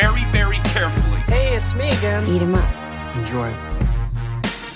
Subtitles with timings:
[0.00, 1.20] very, very carefully.
[1.26, 2.26] Hey, it's me again.
[2.26, 3.16] Eat 'em up.
[3.16, 3.50] Enjoy.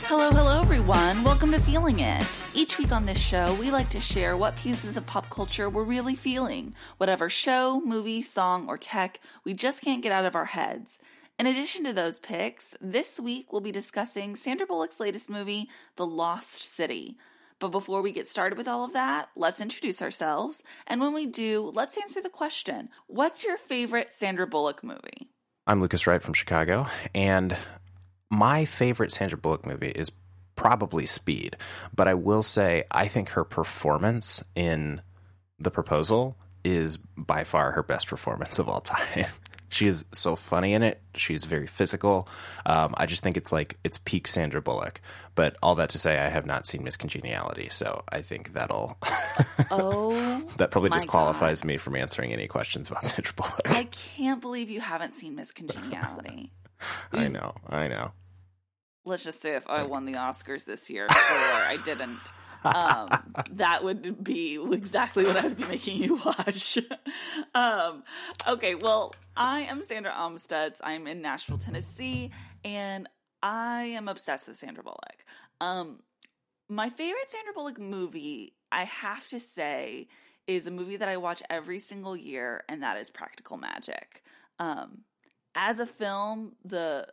[0.06, 1.24] Hello, hello, everyone.
[1.24, 2.26] Welcome to Feeling It.
[2.52, 5.82] Each week on this show, we like to share what pieces of pop culture we're
[5.82, 6.74] really feeling.
[6.98, 10.98] Whatever show, movie, song, or tech, we just can't get out of our heads.
[11.38, 16.06] In addition to those picks, this week we'll be discussing Sandra Bullock's latest movie, The
[16.06, 17.16] Lost City.
[17.60, 20.62] But before we get started with all of that, let's introduce ourselves.
[20.86, 25.30] And when we do, let's answer the question What's your favorite Sandra Bullock movie?
[25.66, 27.56] I'm Lucas Wright from Chicago, and
[28.30, 30.12] my favorite Sandra Bullock movie is
[30.56, 31.56] probably Speed.
[31.94, 35.00] But I will say, I think her performance in
[35.58, 39.26] The Proposal is by far her best performance of all time.
[39.68, 41.00] she is so funny in it.
[41.14, 42.28] She's very physical.
[42.66, 45.00] Um, I just think it's like it's peak Sandra Bullock.
[45.34, 48.96] But all that to say, I have not seen Miss Congeniality, so I think that'll
[49.70, 53.62] Oh, that probably disqualifies me from answering any questions about Sandra Bullock.
[53.70, 56.52] I can't believe you haven't seen Miss Congeniality.
[57.12, 58.12] I know, I know.
[59.04, 62.18] let's just say if I won the Oscars this year, or I didn't,
[62.64, 63.08] um,
[63.52, 66.78] that would be exactly what I would be making you watch.
[67.54, 68.02] um,
[68.48, 70.78] okay, well, I am Sandra Amstutz.
[70.82, 72.30] I'm in Nashville, Tennessee,
[72.64, 73.08] and
[73.42, 75.24] I am obsessed with Sandra Bullock.
[75.60, 76.00] Um,
[76.68, 80.08] my favorite Sandra Bullock movie, I have to say,
[80.46, 84.22] is a movie that I watch every single year, and that is Practical Magic.
[84.58, 85.02] Um,
[85.54, 87.08] as a film, the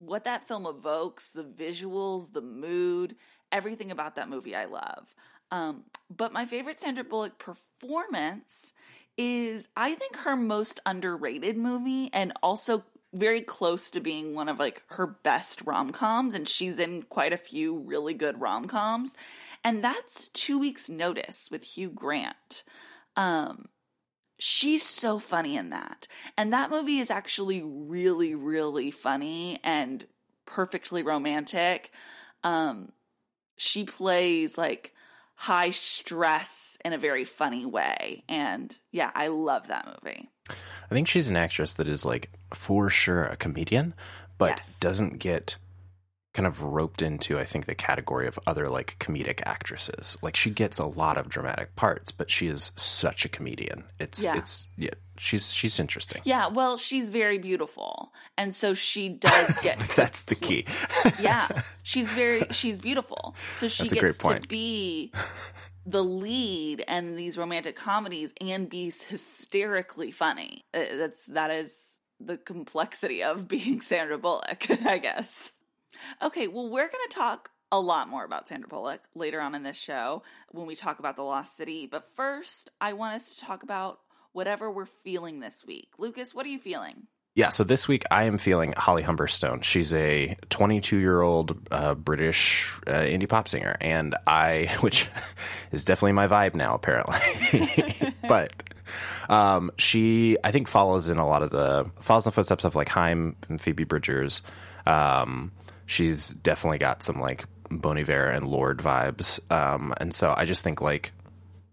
[0.00, 3.16] what that film evokes, the visuals, the mood,
[3.52, 5.14] everything about that movie I love.
[5.50, 8.72] Um, but my favorite Sandra Bullock performance
[9.16, 14.58] is, I think, her most underrated movie and also very close to being one of
[14.58, 16.34] like her best rom coms.
[16.34, 19.14] And she's in quite a few really good rom coms.
[19.64, 22.62] And that's Two Weeks Notice with Hugh Grant.
[23.16, 23.66] Um,
[24.38, 26.06] she's so funny in that.
[26.36, 30.06] And that movie is actually really, really funny and
[30.46, 31.90] perfectly romantic.
[32.44, 32.92] Um,
[33.58, 34.94] she plays like
[35.34, 38.24] high stress in a very funny way.
[38.28, 40.30] And yeah, I love that movie.
[40.50, 43.94] I think she's an actress that is like for sure a comedian,
[44.38, 44.78] but Yes.
[44.80, 45.56] doesn't get
[46.34, 50.16] kind of roped into I think the category of other like comedic actresses.
[50.22, 53.84] Like she gets a lot of dramatic parts, but she is such a comedian.
[53.98, 54.36] It's Yeah.
[54.36, 56.20] it's yeah, she's she's interesting.
[56.24, 58.12] Yeah, well, she's very beautiful.
[58.36, 60.64] And so she does get That's the key.
[61.20, 61.48] yeah
[61.82, 65.12] she's very she's beautiful so she That's gets to be
[65.86, 72.36] the lead in these romantic comedies and be hysterically funny Uh, that's that is the
[72.36, 75.52] complexity of being sandra bullock i guess
[76.22, 79.62] okay well we're going to talk a lot more about Sandra Bullock later on in
[79.62, 81.86] this show when we talk about the Lost City.
[81.86, 84.00] But first, I want us to talk about
[84.32, 85.90] whatever we're feeling this week.
[85.98, 87.08] Lucas, what are you feeling?
[87.34, 89.62] Yeah, so this week I am feeling Holly Humberstone.
[89.62, 95.08] She's a 22 year old uh, British uh, indie pop singer, and I, which
[95.72, 98.12] is definitely my vibe now, apparently.
[98.28, 98.52] but
[99.28, 102.74] um, she, I think, follows in a lot of the follows in the footsteps of
[102.74, 104.42] like Haim and Phoebe Bridgers.
[104.84, 105.52] Um,
[105.88, 110.62] she's definitely got some like Bon Iver and Lorde vibes, um, and so I just
[110.62, 111.12] think like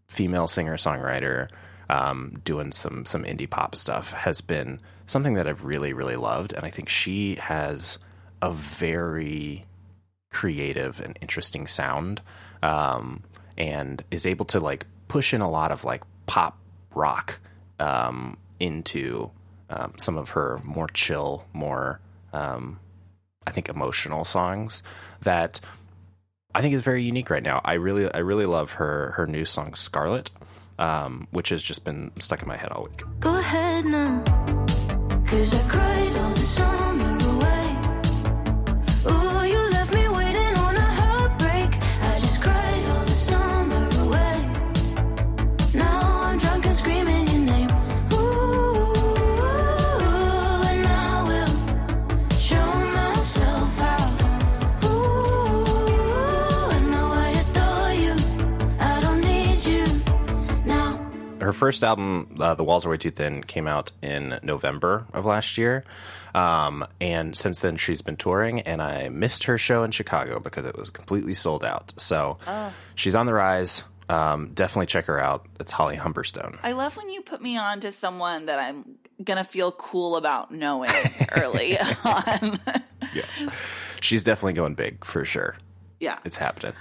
[0.07, 1.49] female singer songwriter
[1.89, 6.53] um, doing some some indie pop stuff has been something that I've really really loved,
[6.53, 7.99] and I think she has
[8.41, 9.65] a very
[10.31, 12.21] creative and interesting sound,
[12.63, 13.23] um,
[13.57, 16.57] and is able to like push in a lot of like pop
[16.93, 17.39] rock
[17.79, 19.29] um, into
[19.69, 21.99] um, some of her more chill, more
[22.33, 22.79] um,
[23.47, 24.83] I think emotional songs
[25.21, 25.59] that
[26.53, 27.61] I think is very unique right now.
[27.63, 30.31] I really, I really love her her new song Scarlet,
[30.79, 33.03] um, which has just been stuck in my head all week.
[33.19, 34.23] Go ahead now.
[35.27, 35.94] Cause I
[61.55, 65.57] first album, uh, "The Walls Are Way Too Thin," came out in November of last
[65.57, 65.83] year,
[66.33, 68.61] um, and since then she's been touring.
[68.61, 71.93] And I missed her show in Chicago because it was completely sold out.
[71.97, 72.37] So
[72.95, 73.83] she's on the rise.
[74.07, 75.47] Um, definitely check her out.
[75.59, 76.59] It's Holly Humberstone.
[76.61, 78.85] I love when you put me on to someone that I'm
[79.23, 80.91] gonna feel cool about knowing
[81.35, 82.59] early on.
[83.15, 83.47] Yes,
[84.01, 85.55] she's definitely going big for sure.
[85.99, 86.19] yeah.
[86.23, 86.73] It's happening.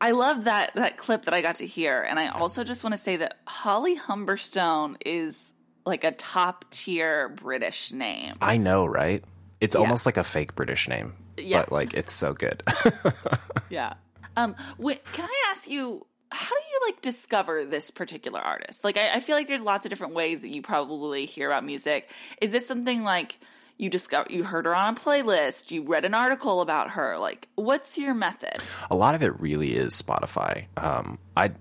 [0.00, 2.94] I love that that clip that I got to hear, and I also just want
[2.94, 5.52] to say that Holly Humberstone is
[5.84, 8.34] like a top tier British name.
[8.42, 9.24] I know, right?
[9.60, 11.60] It's almost like a fake British name, Yeah.
[11.62, 12.62] but like it's so good.
[13.70, 13.94] Yeah.
[14.36, 14.54] Um.
[14.78, 16.06] Wait, can I ask you?
[16.30, 18.82] How do you like discover this particular artist?
[18.84, 21.64] Like, I, I feel like there's lots of different ways that you probably hear about
[21.64, 22.10] music.
[22.42, 23.38] Is this something like
[23.78, 27.18] you discover you heard her on a playlist, you read an article about her?
[27.18, 28.54] Like, what's your method?
[28.90, 30.66] a lot of it really is Spotify.
[30.76, 31.52] Um, I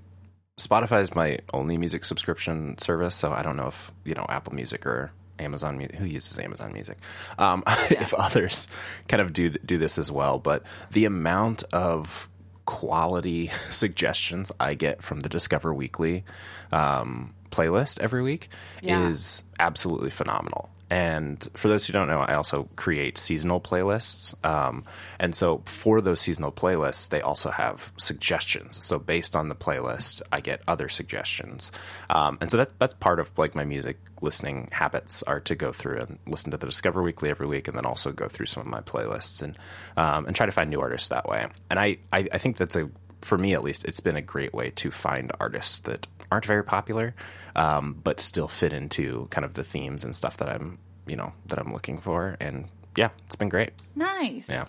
[0.59, 4.53] Spotify is my only music subscription service, so I don't know if you know Apple
[4.53, 5.97] Music or Amazon Music.
[5.97, 6.97] Who uses Amazon Music?
[7.37, 8.67] Um, If others
[9.09, 12.29] kind of do do this as well, but the amount of
[12.65, 16.23] quality suggestions I get from the Discover Weekly
[16.71, 18.49] um, playlist every week
[18.81, 19.07] Yeah.
[19.09, 20.69] is absolutely phenomenal.
[20.87, 24.35] And for those who don't know, I also create seasonal playlists.
[24.45, 24.83] Um,
[25.19, 28.83] and so for those seasonal playlists, they also have suggestions.
[28.85, 31.71] So based on the playlist, I get other suggestions.
[32.11, 35.71] Um, and so that, that's part of like my music listening habits are to go
[35.71, 38.61] through and listen to the Discover Weekly every week, and then also go through some
[38.61, 39.57] of my playlists and
[39.97, 41.47] um, and try to find new artists that way.
[41.71, 42.89] And I, I, I think that's a
[43.25, 46.63] for me at least, it's been a great way to find artists that aren't very
[46.63, 47.15] popular,
[47.55, 50.77] um, but still fit into kind of the themes and stuff that I'm,
[51.07, 52.37] you know, that I'm looking for.
[52.39, 53.71] And yeah, it's been great.
[53.95, 54.47] Nice.
[54.47, 54.65] Yeah.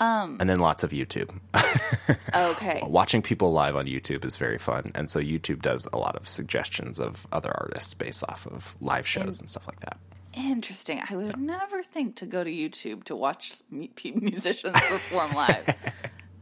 [0.00, 1.30] Um, and then lots of YouTube.
[2.34, 2.82] Okay.
[2.86, 6.28] Watching people live on YouTube is very fun, and so YouTube does a lot of
[6.28, 9.98] suggestions of other artists based off of live shows and stuff like that.
[10.34, 11.02] Interesting.
[11.08, 15.74] I would never think to go to YouTube to watch musicians perform live.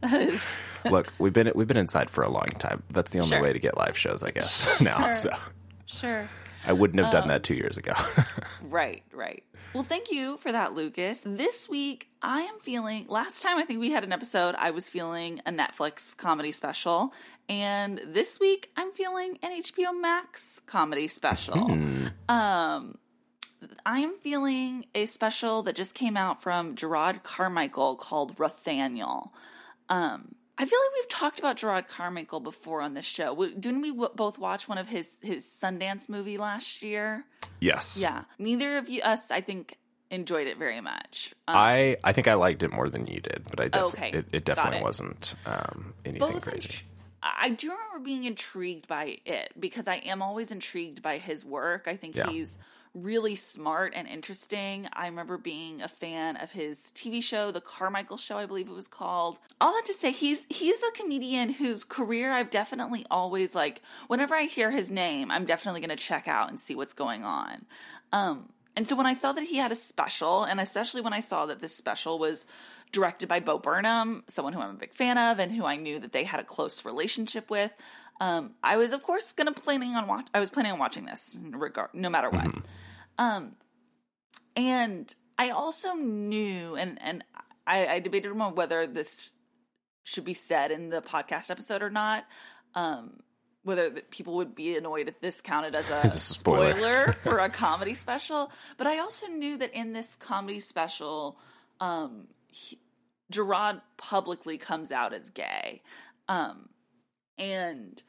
[0.03, 0.43] Is
[0.89, 2.83] Look, we've been we've been inside for a long time.
[2.89, 3.41] That's the only Sure.
[3.41, 4.79] way to get live shows, I guess.
[4.81, 5.31] Now, so
[5.85, 6.29] sure.
[6.65, 7.93] I wouldn't have done that two years ago.
[8.63, 9.43] Right, right.
[9.73, 11.21] Well, thank you for that, Lucas.
[11.25, 13.05] This week, I am feeling.
[13.07, 17.13] Last time I think we had an episode, I was feeling a Netflix comedy special.
[17.47, 21.71] And this week, I'm feeling an HBO Max comedy special.
[22.27, 22.97] Um,
[23.85, 29.29] I am feeling a special that just came out from Jerrod Carmichael called Rothaniel.
[29.89, 33.35] Um, I feel like we've talked about Jerrod Carmichael before on this show.
[33.47, 37.25] Didn't we both watch one of his his Sundance movie last year?
[37.59, 37.97] yes.
[38.01, 39.77] Yeah, neither of you us, I think,
[40.09, 41.33] enjoyed it very much.
[41.47, 44.09] Um, I I think I liked it more than you did, but I def- Okay,
[44.11, 44.83] it, it definitely it.
[44.83, 46.79] wasn't um, anything both crazy.
[47.23, 51.87] I do remember being intrigued by it because I am always intrigued by his work.
[51.87, 52.29] I think Yeah.
[52.29, 52.57] he's
[53.03, 54.87] really smart and interesting.
[54.93, 58.73] I remember being a fan of his TV show, The Carmichael Show, I believe it
[58.73, 59.39] was called.
[59.61, 63.81] All that to say, he's he's a comedian whose career I've definitely always like.
[64.07, 67.23] Whenever I hear his name, I'm definitely going to check out and see what's going
[67.23, 67.65] on.
[68.11, 71.19] Um, and so when I saw that he had a special, and especially when I
[71.19, 72.45] saw that this special was
[72.91, 75.99] directed by Bo Burnham, someone who I'm a big fan of and who I knew
[75.99, 77.71] that they had a close relationship with,
[78.19, 80.27] um, I was of course to planning on watch.
[80.33, 82.47] I was planning on watching this regard, no matter what.
[83.17, 83.55] Um,
[84.55, 87.23] and I also knew, and and
[87.65, 89.31] I, I debated on whether this
[90.03, 92.25] should be said in the podcast episode or not.
[92.75, 93.21] Um,
[93.63, 96.71] whether the, people would be annoyed if this counted as a, a spoiler?
[96.71, 98.51] spoiler for a comedy special.
[98.77, 101.37] But I also knew that in this comedy special,
[101.81, 102.79] um, he,
[103.31, 105.81] Jerrod publicly comes out as gay.
[106.29, 106.69] Um,
[107.37, 108.01] and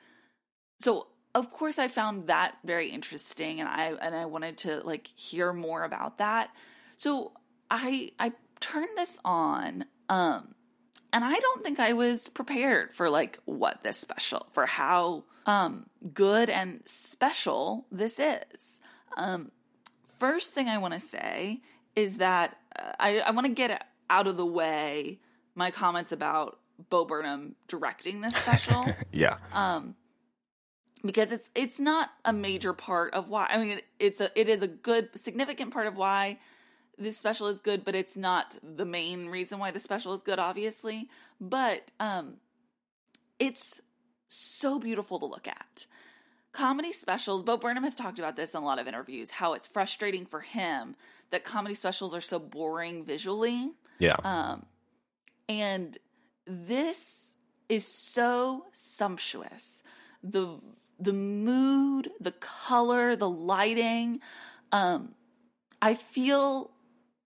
[0.80, 5.06] so of course I found that very interesting and I and I wanted to like
[5.06, 6.50] hear more about that.
[6.96, 7.32] So
[7.70, 10.54] I I turned this on um
[11.12, 15.86] and I don't think I was prepared for like what this special for how um
[16.12, 18.80] good and special this is.
[19.16, 19.50] Um
[20.18, 21.60] first thing I want to say
[21.94, 25.20] is that uh, I I want to get out of the way
[25.54, 26.58] my comments about
[26.90, 29.36] Bo Burnham directing this special Yeah.
[31.04, 34.48] Because it's it's not a major part of why I mean it, it's a it
[34.48, 36.38] is a good significant part of why
[36.98, 40.38] this special is good but it's not the main reason why the special is good
[40.38, 41.08] obviously
[41.40, 42.34] but um
[43.38, 43.80] it's
[44.28, 45.86] so beautiful to look at
[46.52, 49.66] comedy specials Bo Burnham has talked about this in a lot of interviews how it's
[49.66, 50.96] frustrating for him
[51.30, 54.16] that comedy specials are so boring visually yeah.
[54.24, 54.66] um,
[55.48, 55.96] and
[56.46, 57.36] this
[57.68, 59.82] is so sumptuous.
[60.22, 60.58] The
[60.98, 64.20] the mood, the color, the lighting.
[64.72, 65.14] Um,
[65.80, 66.70] I feel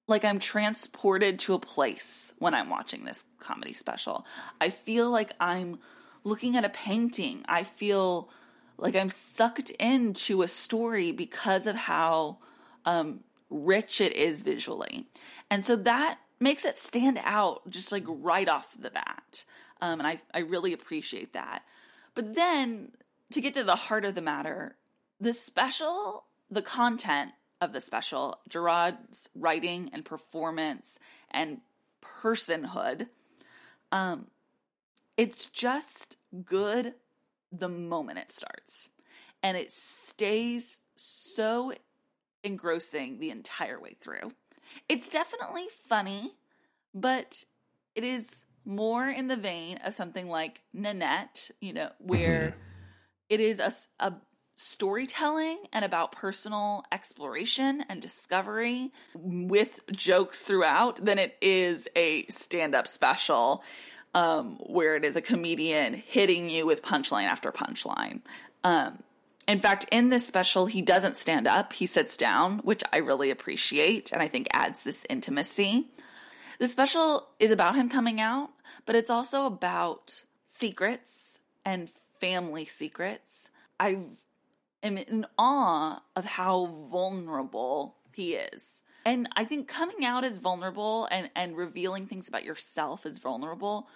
[0.06, 4.26] like I'm transported to a place when I'm watching this comedy special.
[4.60, 5.78] I feel like I'm
[6.24, 7.44] looking at a painting.
[7.48, 8.28] I feel
[8.76, 12.38] like I'm sucked into a story because of how
[12.84, 15.06] um, rich it is visually.
[15.50, 19.44] And so that makes it stand out just like right off the bat.
[19.80, 21.62] Um, and I, I really appreciate that.
[22.14, 22.92] But then
[23.32, 24.76] to get to the heart of the matter,
[25.20, 30.98] the special, the content of the special, Jerrod's writing and performance
[31.30, 31.60] and
[32.02, 33.08] personhood,
[33.90, 34.26] um,
[35.16, 36.94] it's just good
[37.50, 38.88] the moment it starts.
[39.42, 41.72] And it stays so
[42.42, 44.32] engrossing the entire way through.
[44.88, 46.32] It's definitely funny,
[46.94, 47.44] but
[47.94, 52.56] it is more in the vein of something like Nanette, you know, where
[53.32, 53.72] it is a,
[54.06, 54.12] a
[54.56, 62.74] storytelling and about personal exploration and discovery with jokes throughout than it is a stand
[62.74, 63.64] up special
[64.14, 68.20] um, where it is a comedian hitting you with punchline after punchline.
[68.64, 69.02] Um,
[69.48, 73.30] in fact, in this special, he doesn't stand up, he sits down, which I really
[73.30, 75.88] appreciate and I think adds this intimacy.
[76.58, 78.50] The special is about him coming out,
[78.84, 81.88] but it's also about secrets and
[82.22, 83.48] family secrets.
[83.80, 83.98] I
[84.80, 88.82] am in awe of how vulnerable he is.
[89.04, 93.88] And I think coming out is vulnerable and, and revealing things about yourself is vulnerable,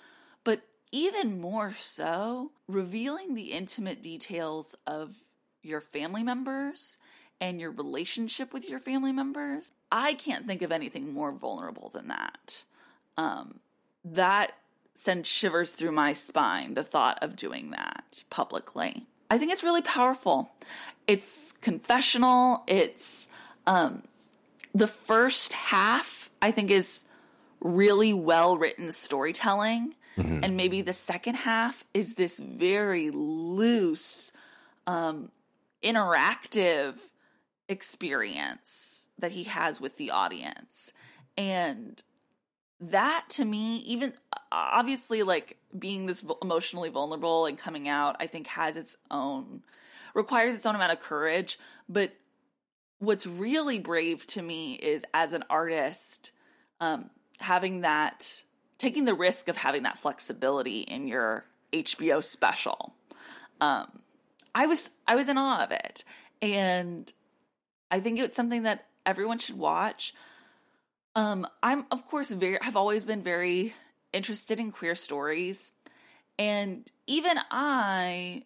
[0.42, 5.22] but even more so, revealing the intimate details of
[5.62, 6.98] your family members
[7.40, 9.70] and your relationship with your family members.
[9.92, 12.64] I can't think of anything more vulnerable than that.
[13.16, 13.60] Um,
[14.04, 14.52] that
[14.96, 19.06] sends shivers through my spine, the thought of doing that publicly.
[19.30, 20.50] I think it's really powerful.
[21.06, 22.64] It's confessional.
[22.66, 23.28] It's
[23.66, 24.02] um,
[24.74, 27.04] the first half, I think, is
[27.60, 29.94] really well written storytelling.
[30.42, 34.32] And maybe the second half is this very loose,
[34.86, 35.30] um,
[35.82, 36.94] interactive
[37.68, 40.92] experience that he has with the audience.
[41.36, 42.02] And
[42.80, 44.12] that to me, even
[44.52, 49.62] obviously, like being this emotionally vulnerable and coming out, I think has its own,
[50.14, 51.58] requires its own amount of courage.
[51.88, 52.12] But
[52.98, 56.32] what's really brave to me is as an artist,
[56.80, 58.42] um, having that,
[58.78, 62.94] taking the risk of having that flexibility in your HBO special.
[63.60, 63.86] Um,
[64.54, 66.04] I was I was in awe of it,
[66.40, 67.10] and
[67.90, 70.14] I think it's something that everyone should watch.
[71.16, 73.74] Um, I'm of course very I've always been very
[74.12, 75.72] interested in queer stories,
[76.38, 78.44] and even I,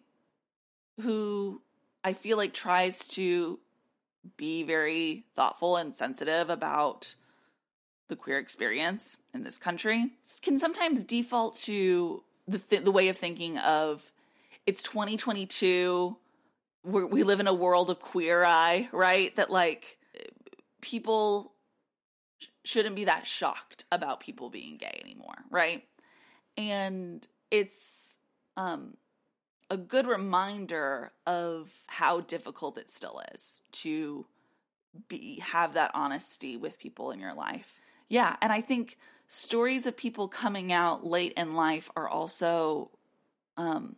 [1.01, 1.61] who
[2.01, 3.59] I feel like tries to
[4.37, 7.13] be very thoughtful and sensitive about
[8.07, 10.11] the queer experience in this country,
[10.41, 14.13] can sometimes default to the th- the way of thinking of
[14.65, 16.15] it's 2022
[16.83, 19.35] we're, we live in a world of queer eye right?
[19.35, 19.97] That like
[20.81, 21.51] people
[22.63, 25.83] shouldn't be that shocked about people being gay anymore right?
[26.57, 28.17] And it's
[28.57, 28.97] um
[29.69, 34.25] a good reminder of how difficult it still is to
[35.07, 37.81] be have that honesty with people in your life.
[38.09, 42.91] Yeah and i think stories of people coming out late in life are also
[43.55, 43.95] um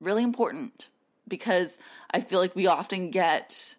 [0.00, 0.90] really important
[1.26, 1.78] because
[2.10, 3.76] I feel like we often get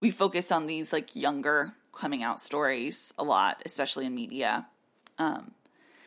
[0.00, 4.66] we focus on these like younger coming out stories a lot, especially in media.
[5.18, 5.52] Um,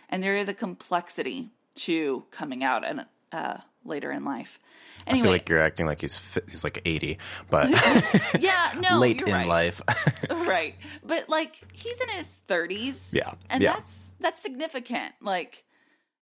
[0.10, 4.60] and there is a complexity to coming out and uh, later in life.
[5.06, 6.16] I feel like you're acting like he's
[6.48, 7.18] he's like 80,
[7.50, 7.70] but
[8.40, 9.48] yeah, no, late in right.
[9.48, 9.82] life.
[10.30, 13.74] right but like he's in his 30s Yeah, and yeah.
[13.74, 15.64] that's that's significant like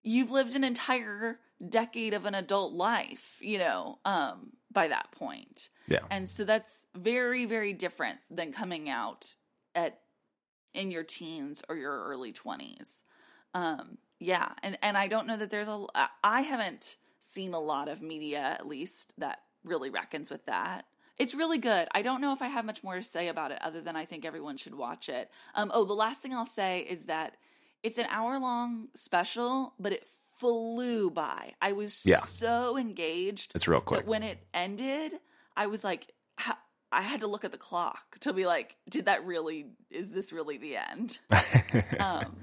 [0.04, 5.70] you've lived an entire decade of an adult life you know um by that point
[5.88, 6.00] Yeah.
[6.12, 9.34] and so that's very very different than coming out
[9.78, 10.00] at
[10.74, 13.02] in your teens or your early 20s
[13.54, 15.86] um yeah and and i don't know that there's a
[16.24, 20.86] i haven't seen a lot of media at least that really reckons with that.
[21.18, 21.88] It's really good.
[21.94, 24.06] I don't know if i have much more to say about it other than i
[24.06, 25.30] think everyone should watch it.
[25.56, 27.36] Um oh the last thing i'll say is that
[27.84, 30.06] it's an hour long special but it
[30.38, 31.54] flew by.
[31.62, 32.20] I was Yeah.
[32.20, 34.06] so engaged It's real quick.
[34.08, 35.16] when it ended
[35.58, 36.04] i was like
[36.92, 40.32] i had to look at the clock to be like did that really is this
[40.32, 41.20] really the end
[42.00, 42.36] um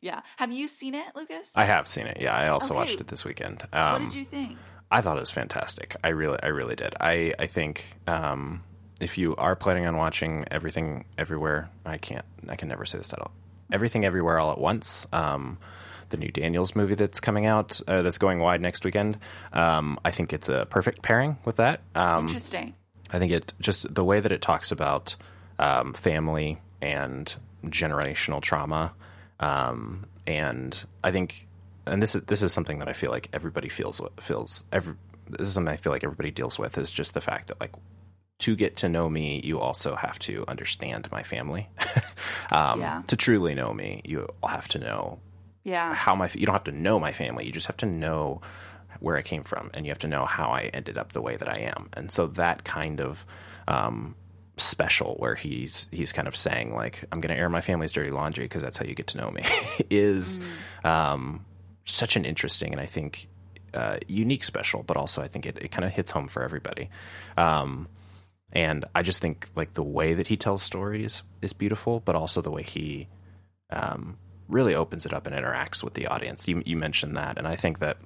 [0.00, 2.18] yeah have you seen it lucas I have seen it.
[2.20, 2.74] Yeah, I also Okay.
[2.80, 3.62] watched it this weekend.
[3.70, 4.58] what Um, did you think
[4.90, 5.96] I thought it was fantastic.
[6.04, 6.94] I really, I really did.
[7.00, 8.62] I, I think um,
[9.00, 13.08] if you are planning on watching everything everywhere, I can't, I can never say this
[13.08, 13.32] title.
[13.72, 15.08] Everything everywhere all at once.
[15.12, 15.58] Um,
[16.10, 19.18] the new Daniels movie that's coming out, uh, that's going wide next weekend.
[19.52, 21.80] Um, I think it's a perfect pairing with that.
[21.96, 22.74] Um, Interesting.
[23.12, 25.16] I think it just the way that it talks about
[25.58, 27.34] um, family and
[27.64, 28.92] generational trauma,
[29.40, 31.46] um, and I think,
[31.86, 34.94] and this is this is something that I feel like everybody feels feels every.
[35.28, 37.72] This is something I feel like everybody deals with is just the fact that like
[38.40, 41.68] to get to know me, you also have to understand my family.
[42.52, 43.02] um, Yeah.
[43.08, 45.18] To truly know me, you have to know
[45.64, 45.94] Yeah.
[45.94, 48.40] how my you don't have to know my family you just have to know
[49.00, 51.36] where I came from and you have to know how I ended up the way
[51.36, 51.88] that I am.
[51.92, 53.26] And so that kind of
[53.68, 54.14] um,
[54.56, 58.10] special where he's he's kind of saying like I'm going to air my family's dirty
[58.10, 59.42] laundry because that's how you get to know me
[59.90, 60.40] is
[60.84, 61.44] um,
[61.84, 63.28] such an interesting and I think
[63.74, 66.90] uh, unique special but also I think it, it kind of hits home for everybody.
[67.36, 67.88] Um,
[68.52, 72.40] and I just think like the way that he tells stories is beautiful but also
[72.40, 73.08] the way he
[73.70, 74.16] um,
[74.48, 76.46] really opens it up and interacts with the audience.
[76.46, 77.98] You, you mentioned that, and I think that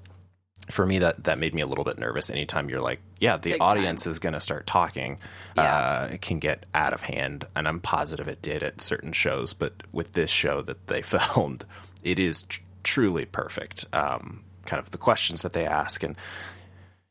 [0.70, 2.30] for me that that made me a little bit nervous.
[2.30, 4.10] Anytime you're like, yeah, the Big audience time.
[4.12, 5.18] is going to start talking,
[5.56, 6.06] Yeah.
[6.08, 9.52] uh, it can get out of hand, and I'm positive it did at certain shows.
[9.54, 11.64] But with this show that they filmed,
[12.02, 13.84] it is tr- truly perfect.
[13.92, 16.14] Um, kind of the questions that they ask and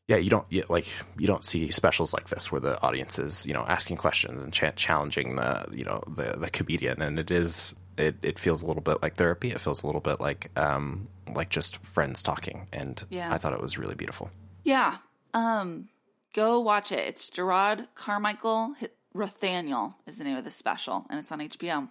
[0.08, 0.88] yeah, you don't you, like
[1.20, 4.52] you don't see specials like this where the audience is you know asking questions and
[4.52, 8.66] cha- challenging the you know the the comedian, and it is it, it feels a
[8.68, 9.52] little bit like therapy.
[9.52, 13.32] It feels a little bit like um like just friends talking, and Yeah.
[13.34, 14.32] I thought it was really beautiful.
[14.64, 14.98] Yeah.
[15.34, 15.90] Um,
[16.34, 17.00] go watch it.
[17.08, 21.90] It's Jerrod Carmichael H- Rothaniel is the name of the special, and it's on HBO.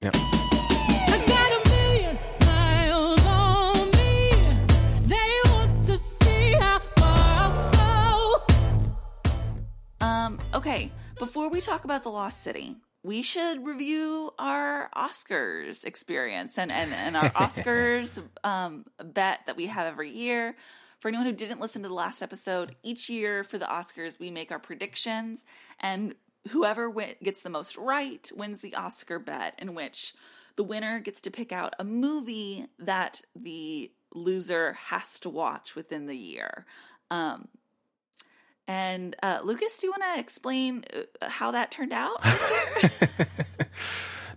[0.00, 0.10] Yeah.
[0.14, 4.30] I got a million miles on me.
[5.06, 8.40] They want to see how far I'll
[10.00, 10.06] go.
[10.06, 16.56] Um, okay, before we talk about The Lost City, we should review our Oscars experience
[16.58, 20.54] and, and, and our Oscars um, bet that we have every year.
[21.00, 24.30] For anyone who didn't listen to the last episode, each year for the Oscars, we
[24.30, 25.44] make our predictions,
[25.80, 26.14] and
[26.50, 30.14] whoever gets the most right wins the Oscar bet, in which
[30.54, 36.06] the winner gets to pick out a movie that the loser has to watch within
[36.06, 36.66] the year.
[37.10, 37.48] Um,
[38.68, 42.22] and uh, Lucas, do you want to explain uh, how that turned out?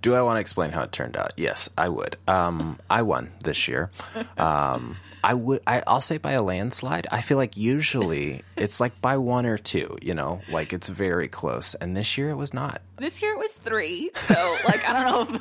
[0.01, 1.33] Do I want to explain how it turned out?
[1.35, 2.17] Yes, I would.
[2.27, 3.89] Um, I won this year.
[4.37, 5.61] Um, I would.
[5.65, 7.07] I, I'll say by a landslide.
[7.11, 9.97] I feel like usually it's like by one or two.
[10.03, 11.73] You know, like it's very close.
[11.73, 12.83] And this year it was not.
[12.97, 15.39] this year it was three, so like I don't know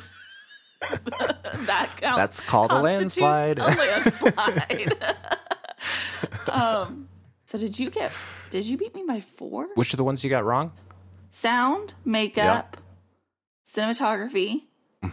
[0.81, 1.05] if
[1.67, 2.17] that counts.
[2.17, 3.59] That's called a landslide.
[3.59, 4.97] A landslide.
[6.49, 7.07] um.
[7.45, 8.11] So did you get?
[8.51, 9.67] Did you beat me by four?
[9.75, 10.71] Which are the ones you got wrong?
[11.31, 12.77] Sound, makeup,
[13.67, 14.63] cinematography.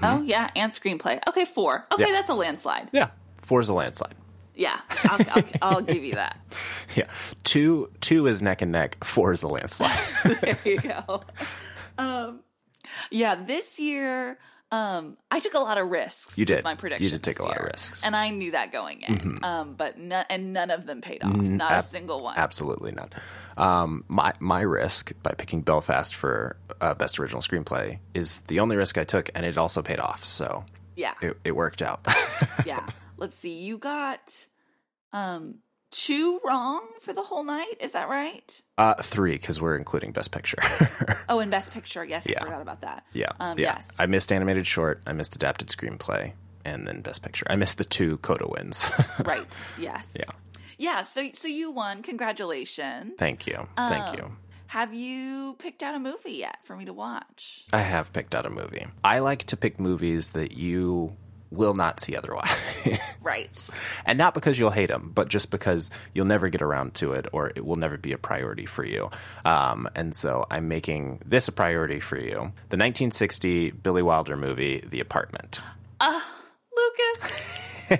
[0.03, 1.21] Oh yeah, and screenplay.
[1.29, 1.87] Okay, four.
[1.93, 2.13] Okay, Yeah.
[2.13, 2.89] that's a landslide.
[2.93, 3.11] Yeah,
[3.43, 4.15] four is a landslide.
[4.55, 6.39] Yeah, I'll, I'll, I'll give you that.
[6.95, 7.07] Yeah,
[7.43, 9.03] two two is neck and neck.
[9.03, 9.99] Four is a landslide.
[10.43, 11.23] there you go.
[11.97, 12.41] Um,
[13.11, 14.39] yeah, this year,
[14.73, 16.37] um, I took a lot of risks.
[16.39, 16.65] You with did.
[16.65, 17.05] My prediction.
[17.05, 17.99] You did take a lot of risks.
[17.99, 18.07] Mm-hmm.
[18.07, 19.39] and I knew that going in.
[19.43, 21.37] Um, but none, and none of them paid off.
[21.37, 22.39] Not ab- a single one.
[22.39, 23.13] Absolutely not.
[23.59, 28.77] Um, my my risk by picking Belfast for uh, best original screenplay is the only
[28.77, 30.25] risk I took, and it also paid off.
[30.25, 30.65] So
[30.97, 32.07] Yeah, it, it worked out.
[32.67, 32.89] yeah.
[33.19, 33.61] Let's see.
[33.63, 34.47] You got
[35.13, 35.57] um
[35.93, 37.75] two wrong for the whole night.
[37.81, 38.61] Is that right?
[38.79, 40.59] uh, three because we're including best picture.
[41.29, 42.05] Oh, and best picture.
[42.05, 42.41] Yes, Yeah.
[42.43, 43.07] I forgot about that.
[43.13, 43.75] yeah, Um, yeah.
[43.77, 43.89] Yes.
[43.99, 45.01] I missed animated short.
[45.07, 46.33] I missed adapted screenplay,
[46.65, 47.47] and then best picture.
[47.49, 48.91] I missed the two Coda wins.
[49.25, 49.47] right.
[49.79, 50.13] Yes.
[50.19, 50.25] Yeah.
[50.79, 51.03] Yeah.
[51.05, 52.03] So, so you won.
[52.03, 53.13] Congratulations.
[53.19, 53.67] Thank you.
[53.77, 54.33] Thank Um, you.
[54.67, 57.65] Have you picked out a movie yet for me to watch?
[57.73, 58.87] I have picked out a movie.
[59.05, 61.15] I like to pick movies that you
[61.53, 62.51] will not see otherwise.
[63.23, 63.69] Right.
[64.05, 67.27] and not because you'll hate them, but just because you'll never get around to it
[67.33, 69.11] or it will never be a priority for you.
[69.45, 72.33] Um, and so I'm making this a priority for you.
[72.71, 75.61] The 1960 Billy Wilder movie, The Apartment.
[76.77, 77.59] Lucas.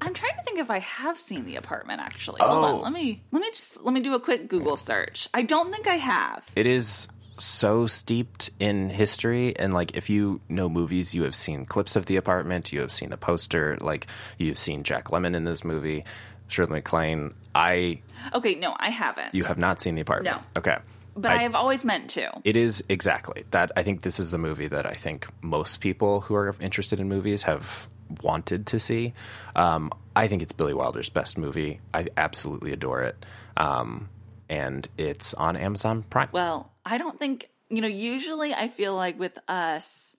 [0.00, 2.40] I'm trying to think if I have seen the apartment actually.
[2.42, 2.76] Hold Oh.
[2.76, 2.82] on.
[2.82, 5.28] Let me let me just let me do a quick Google search.
[5.34, 6.46] I don't think I have.
[6.56, 7.08] It is
[7.40, 12.06] so steeped in history and like if you know movies you have seen clips of
[12.06, 14.06] the apartment you have seen the poster like
[14.38, 16.04] you've seen jack Lemmon in this movie
[16.48, 18.00] shirley maclaine i
[18.34, 19.34] Okay, no, I haven't.
[19.34, 20.42] you have not seen the apartment No.
[20.60, 20.76] okay
[21.16, 22.30] but I, have always meant to.
[22.44, 23.72] It is exactly that.
[23.76, 27.08] I think this is the movie that I think most people who are interested in
[27.08, 27.88] movies have
[28.22, 29.12] wanted to see.
[29.56, 31.80] Um, I think it's Billy Wilder's best movie.
[31.92, 33.26] I absolutely adore it.
[33.56, 34.08] Um,
[34.48, 36.28] and it's on Amazon Prime.
[36.32, 40.16] Well, I don't think, you know, usually I feel like with us,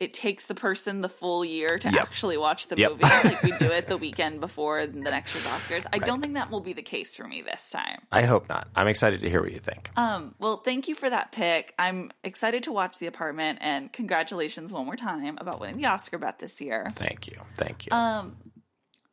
[0.00, 2.02] it takes the person the full year to Yep.
[2.02, 2.90] actually watch the Yep.
[2.90, 3.04] movie.
[3.04, 5.86] like we do it the weekend before the next year's Oscars.
[5.92, 8.00] I don't think that will be the case for me this time.
[8.10, 8.66] I hope not.
[8.74, 9.90] I'm excited to hear what you think.
[9.96, 11.72] Um, well, thank you for that pick.
[11.78, 16.18] I'm excited to watch The Apartment and congratulations one more time about winning the Oscar
[16.18, 16.90] bet this year.
[16.96, 17.36] Thank you.
[17.56, 17.92] Thank you.
[17.92, 18.38] Um,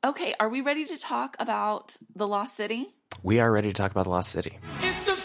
[0.04, 2.96] okay, are we ready to talk about The Lost City?
[3.22, 4.58] we are ready to talk about The Lost City.
[4.82, 5.15] It's the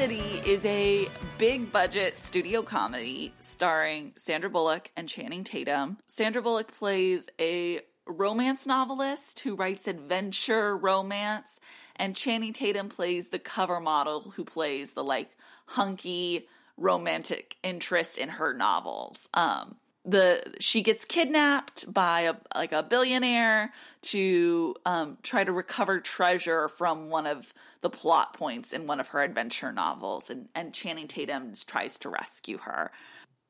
[0.00, 5.98] City is a big budget studio comedy starring Sandra Bullock and Channing Tatum.
[6.06, 11.60] Sandra Bullock plays a romance novelist who writes adventure romance,
[11.96, 15.36] and Channing Tatum plays the cover model who plays the like
[15.66, 19.28] hunky romantic interest in her novels.
[19.34, 26.00] Um, the she gets kidnapped by a like a billionaire to um, try to recover
[26.00, 30.72] treasure from one of the plot points in one of her adventure novels, and and
[30.72, 32.90] Channing Tatum tries to rescue her.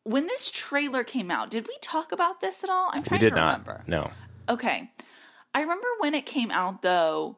[0.03, 2.91] When this trailer came out, did we talk about this at all?
[2.93, 3.59] I'm We trying did to not.
[3.59, 3.85] remember.
[3.87, 4.11] No.
[4.49, 4.91] Okay.
[5.55, 7.37] I remember when it came out though,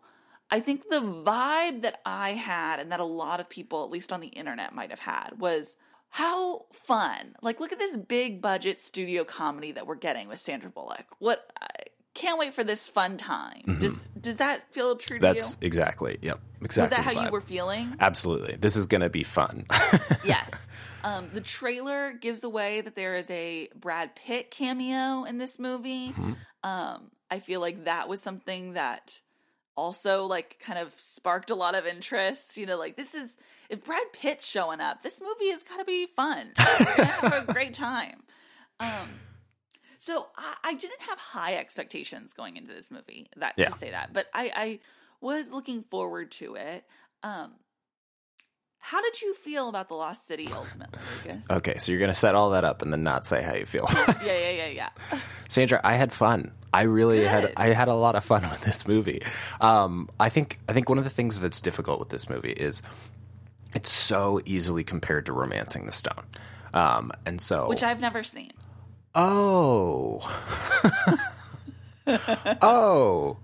[0.50, 4.12] I think the vibe that I had and that a lot of people, at least
[4.12, 5.76] on the internet, might have had was
[6.12, 7.34] how fun.
[7.40, 11.06] Like, look at this big budget studio comedy that we're getting with Sandra Bullock.
[11.20, 13.78] What I can't wait for this fun time.
[13.80, 15.32] Does does that feel true to Mm-hmm.
[15.32, 16.18] That's exactly.
[16.20, 16.38] Yep.
[16.60, 16.96] Exactly.
[16.96, 17.96] that how you were feeling?
[17.98, 18.56] Absolutely.
[18.56, 19.64] This is going to be fun.
[20.24, 20.50] yes.
[21.02, 26.10] Um, the trailer gives away that there is a Brad Pitt cameo in this movie.
[26.10, 26.32] Mm-hmm.
[26.62, 29.18] Um, I feel like that was something that
[29.78, 32.58] also like kind of sparked a lot of interest.
[32.58, 33.34] You know, like this is
[33.72, 36.50] if Brad Pitt's showing up, this movie has got to be fun.
[36.80, 38.22] We're gonna have a great time.
[38.78, 39.08] Um,
[39.98, 43.28] so I, I didn't have high expectations going into this movie.
[43.36, 43.70] That Yeah.
[43.70, 44.78] to say that, but I, I
[45.20, 46.84] was looking forward to it.
[47.22, 47.52] Um,
[48.84, 51.46] how did you feel about the Lost City ultimately, Lucas?
[51.48, 53.64] okay, so you're going to set all that up and then not say how you
[53.64, 53.88] feel.
[54.08, 54.88] yeah, yeah, yeah, yeah.
[55.48, 56.50] Sandra, I had fun.
[56.74, 59.22] I really had I had a lot of fun with this movie.
[59.60, 62.82] Um, I think I think one of the things that's difficult with this movie is
[63.74, 66.24] it's so easily compared to Romancing the Stone.
[66.74, 68.52] Um, and so Which I've never seen.
[69.14, 70.20] Oh.
[72.62, 73.36] oh.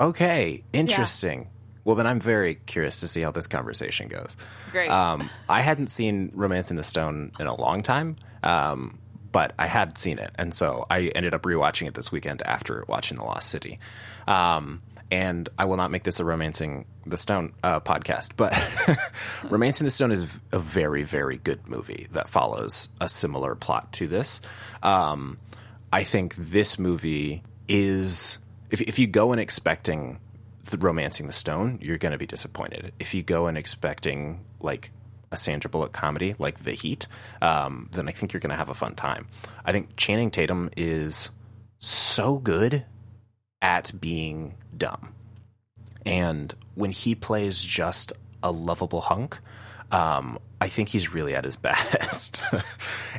[0.00, 0.64] Okay.
[0.72, 1.48] Interesting.
[1.84, 4.36] Well, then I'm very curious to see how this conversation goes.
[4.72, 4.90] Great.
[4.90, 8.98] Um, I hadn't seen Romancing the Stone in a long time, um,
[9.30, 10.30] but I had seen it.
[10.36, 13.78] And so I ended up rewatching it this weekend after watching The Lost City.
[14.26, 18.52] Um, and I will not make this a Romancing the Stone uh, podcast, but
[19.50, 24.08] Romancing the Stone is a very, very good movie that follows a similar plot to
[24.08, 24.40] this.
[24.82, 25.38] Um,
[25.92, 28.38] I think this movie is,
[28.70, 30.18] if, if you go in expecting
[30.64, 32.92] the Romancing the Stone, you're going to be disappointed.
[32.98, 34.90] If you go in expecting like
[35.30, 37.06] a Sandra Bullock comedy like The Heat,
[37.42, 39.28] um, then I think you're going to have a fun time.
[39.64, 41.30] I think Channing Tatum is
[41.78, 42.84] so good
[43.64, 45.14] at being dumb.
[46.04, 49.38] And when he plays just a lovable hunk,
[49.90, 52.42] um, I think he's really at his best.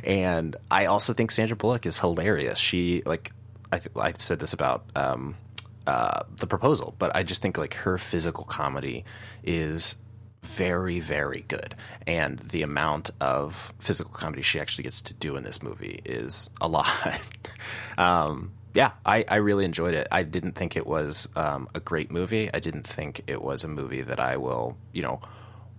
[0.04, 2.60] and I also think Sandra Bullock is hilarious.
[2.60, 3.32] She like
[3.72, 5.34] I th- I said this about um,
[5.84, 9.04] uh, the proposal, but I just think like her physical comedy
[9.42, 9.96] is
[10.44, 11.74] very very good,
[12.06, 16.50] and the amount of physical comedy she actually gets to do in this movie is
[16.60, 16.88] a lot.
[17.98, 20.06] um, yeah, I, I really enjoyed it.
[20.12, 22.50] I didn't think it was um, a great movie.
[22.52, 25.22] I didn't think it was a movie that I will, you know,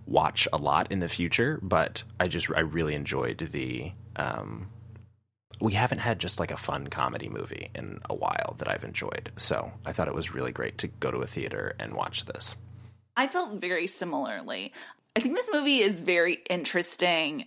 [0.04, 1.60] watch a lot in the future.
[1.62, 3.92] But I just I really enjoyed the.
[4.16, 4.66] Um,
[5.60, 9.30] we haven't had just like a fun comedy movie in a while that I've enjoyed.
[9.36, 12.56] So I thought it was really great to go to a theater and watch this.
[13.16, 14.72] I felt very similarly.
[15.14, 17.46] I think this movie is very interesting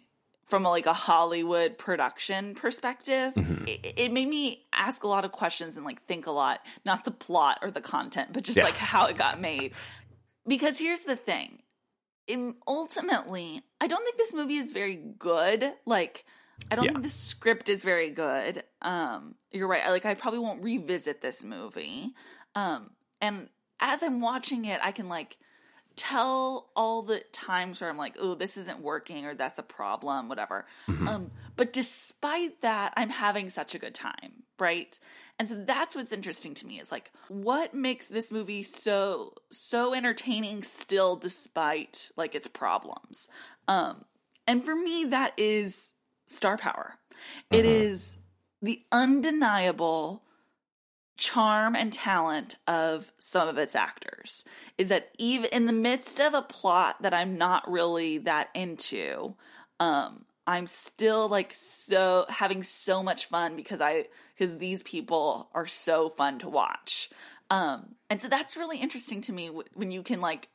[0.52, 3.34] from a, like a Hollywood production perspective.
[3.66, 7.06] It, it made me ask a lot of questions and like think a lot, not
[7.06, 8.66] the plot or the content, but just Yeah.
[8.66, 9.72] like how it got made.
[10.46, 11.64] Because here's the thing.
[12.28, 15.74] In, ultimately, I don't think this movie is very good.
[15.86, 16.26] Like
[16.70, 16.92] I don't Yeah.
[16.92, 18.64] think the script is very good.
[18.82, 19.88] Um you're right.
[19.90, 22.10] Like I probably won't revisit this movie.
[22.56, 23.48] Um and
[23.80, 25.38] as I'm watching it, I can like
[25.96, 30.30] tell all the times where I'm like, oh, this isn't working or that's a problem,
[30.30, 30.66] whatever.
[31.08, 34.98] Um, but despite that, I'm having such a good time, right?
[35.40, 39.96] And so that's what's interesting to me is like what makes this movie so so
[39.96, 43.28] entertaining still despite like its problems.
[43.68, 44.06] Um
[44.46, 45.94] and for me that is
[46.28, 47.00] star power.
[47.52, 48.18] It is
[48.62, 50.22] the undeniable
[51.22, 54.44] charm and talent of some of its actors
[54.80, 59.36] is that even in the midst of a plot that I'm not really that into,
[59.80, 65.68] um, I'm still like so having so much fun because I because these people are
[65.68, 67.12] so fun to watch.
[67.52, 70.48] Um, and so that's really interesting to me when you can like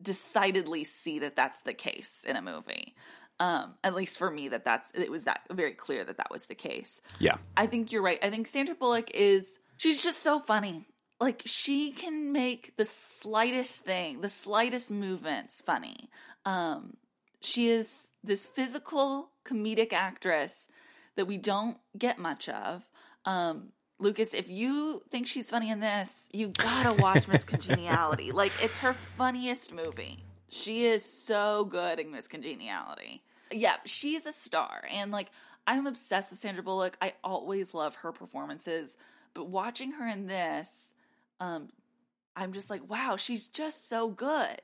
[0.00, 2.94] decidedly see that that's the case in a movie.
[3.40, 6.44] Um, at least for me, that that's it was that very clear that that was
[6.44, 7.00] the case.
[7.18, 7.38] Yeah.
[7.56, 8.20] I think you're right.
[8.22, 10.86] I think Sandra Bullock is she's just so funny.
[11.20, 16.08] Like she can make the slightest thing, the slightest movements funny.
[16.44, 16.96] Um
[17.40, 20.68] she is this physical comedic actress
[21.16, 22.88] that we don't get much of.
[23.24, 28.30] Um Lucas, if you think she's funny in this, you gotta watch Miss Congeniality.
[28.30, 30.24] Like it's her funniest movie.
[30.48, 33.22] She is so good in Miss Congeniality.
[33.50, 34.84] Yeah, she's a star.
[34.92, 35.28] And like
[35.66, 36.96] I'm obsessed with Sandra Bullock.
[37.00, 38.96] I always love her performances.
[39.34, 40.92] But watching her in this,
[41.40, 41.68] um,
[42.36, 44.60] I'm just like, wow, she's just so good.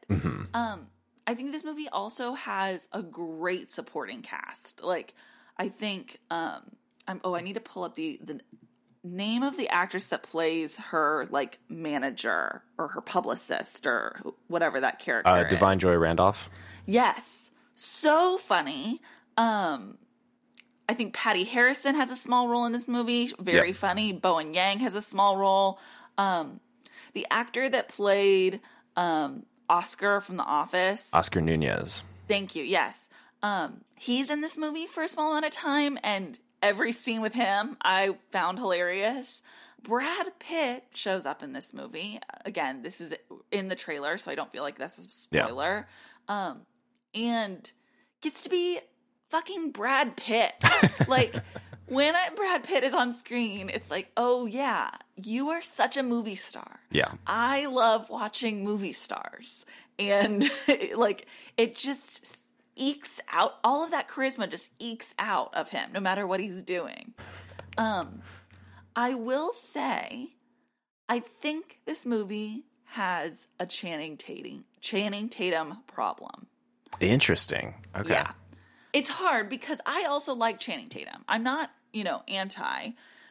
[0.54, 0.86] Um,
[1.26, 4.82] I think this movie also has a great supporting cast.
[4.82, 5.14] Like,
[5.58, 6.62] I think, um,
[7.06, 7.20] I'm.
[7.24, 8.40] Oh, I need to pull up the the
[9.04, 14.98] name of the actress that plays her like manager or her publicist or whatever that
[14.98, 15.30] character.
[15.30, 15.52] Uh, is.
[15.52, 16.50] Da'Vine Joy Randolph.
[16.86, 17.50] Yes.
[17.74, 19.00] So funny.
[19.36, 19.98] Um
[20.88, 23.32] I think Patti Harrison has a small role in this movie.
[23.38, 23.76] Very Yep.
[23.76, 24.12] funny.
[24.12, 25.78] Bowen Yang has a small role.
[26.16, 26.60] Um
[27.14, 28.60] the actor that played
[28.96, 31.10] um Oscar from The Office.
[31.12, 32.02] Oscar Nunez.
[32.26, 32.64] Thank you.
[32.64, 33.08] Yes.
[33.42, 37.34] Um, he's in this movie for a small amount of time, and every scene with
[37.34, 39.42] him I found hilarious.
[39.82, 42.18] Brad Pitt shows up in this movie.
[42.44, 43.14] Again, this is
[43.52, 45.02] in the trailer, so I don't feel like that's a
[45.36, 45.44] Yeah.
[45.44, 45.86] spoiler.
[46.28, 46.62] Um,
[47.14, 47.70] and
[48.22, 48.80] gets to be
[49.28, 50.54] fucking Brad Pitt.
[51.08, 51.34] like
[51.86, 56.02] when I, Brad Pitt is on screen, it's like, oh yeah, you are such a
[56.02, 56.80] movie star.
[56.90, 57.12] Yeah.
[57.26, 59.64] I love watching movie stars.
[59.98, 60.48] And
[60.96, 62.38] like it just
[62.76, 66.62] ekes out all of that charisma just ekes out of him no matter what he's
[66.62, 67.14] doing.
[67.76, 68.22] Um
[68.94, 70.28] I will say
[71.08, 76.46] I think this movie has a Channing Tatum Channing Tatum problem.
[77.00, 77.74] Interesting.
[77.96, 78.14] Okay.
[78.14, 78.32] Yeah.
[78.92, 81.24] It's hard because I also like Channing Tatum.
[81.28, 82.90] I'm not, you know, anti,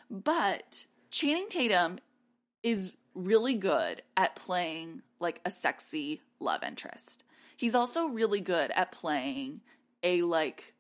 [0.10, 2.00] but Channing Tatum
[2.64, 7.24] is really good at playing like a sexy love interest.
[7.56, 9.62] He's also really good at playing
[10.04, 10.76] a like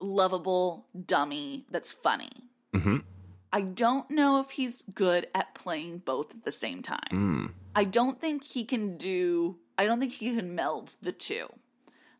[0.00, 2.30] lovable dummy that's funny.
[2.72, 3.02] Mhm.
[3.52, 7.54] I don't know if he's good at playing both at the same time.
[7.74, 11.48] I don't think he can do I don't think he can meld the two.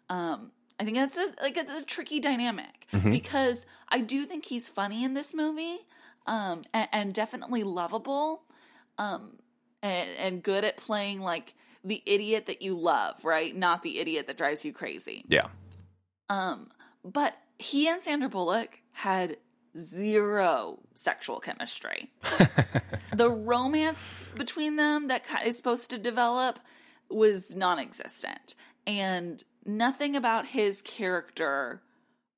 [0.08, 4.68] Um I think that's a, like it's a tricky dynamic because I do think he's
[4.68, 5.78] funny in this movie,
[6.26, 8.42] um, and, and definitely lovable,
[8.98, 9.38] um,
[9.82, 13.56] and, and good at playing like the idiot that you love, right?
[13.56, 15.24] Not the idiot that drives you crazy.
[15.28, 15.46] Yeah.
[16.28, 16.68] Um,
[17.04, 19.36] but he and Sandra Bullock had
[19.78, 22.12] zero sexual chemistry.
[23.14, 26.58] the romance between them that is supposed to develop
[27.08, 31.82] was non-existent, and nothing about his character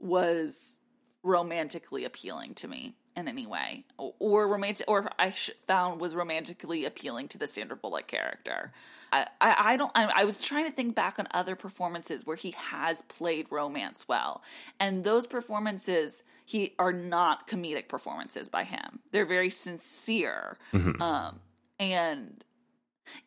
[0.00, 0.78] was
[1.22, 6.14] romantically appealing to me in any way, or, or romantic, or I sh- found was
[6.14, 8.72] romantically appealing to the Sandra Bullock character.
[9.12, 9.90] I, I, I don't.
[9.94, 14.06] I, I was trying to think back on other performances where he has played romance
[14.06, 14.42] well,
[14.78, 19.00] and those performances he are not comedic performances by him.
[19.10, 20.56] They're very sincere,
[21.00, 21.40] um,
[21.78, 22.44] and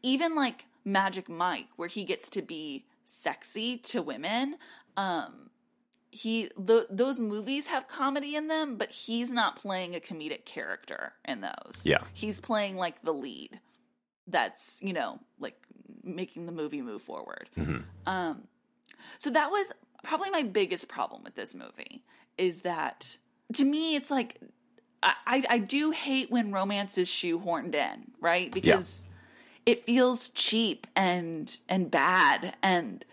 [0.02, 4.56] even like Magic Mike, where he gets to be sexy to women.
[4.98, 5.50] Um,
[6.12, 11.14] he th- those movies have comedy in them, but he's not playing a comedic character
[11.26, 11.82] in those.
[11.84, 12.00] Yeah.
[12.14, 13.60] he's playing like the lead.
[14.28, 15.56] That's you know like
[16.04, 17.50] making the movie move forward.
[18.06, 18.44] Um,
[19.18, 19.72] so that was
[20.04, 22.04] probably my biggest problem with this movie
[22.38, 23.18] is that
[23.54, 24.40] to me it's like
[25.04, 28.52] I I, I do hate when romance is shoehorned in, right?
[28.52, 29.06] Because
[29.66, 33.06] it feels cheap and and bad and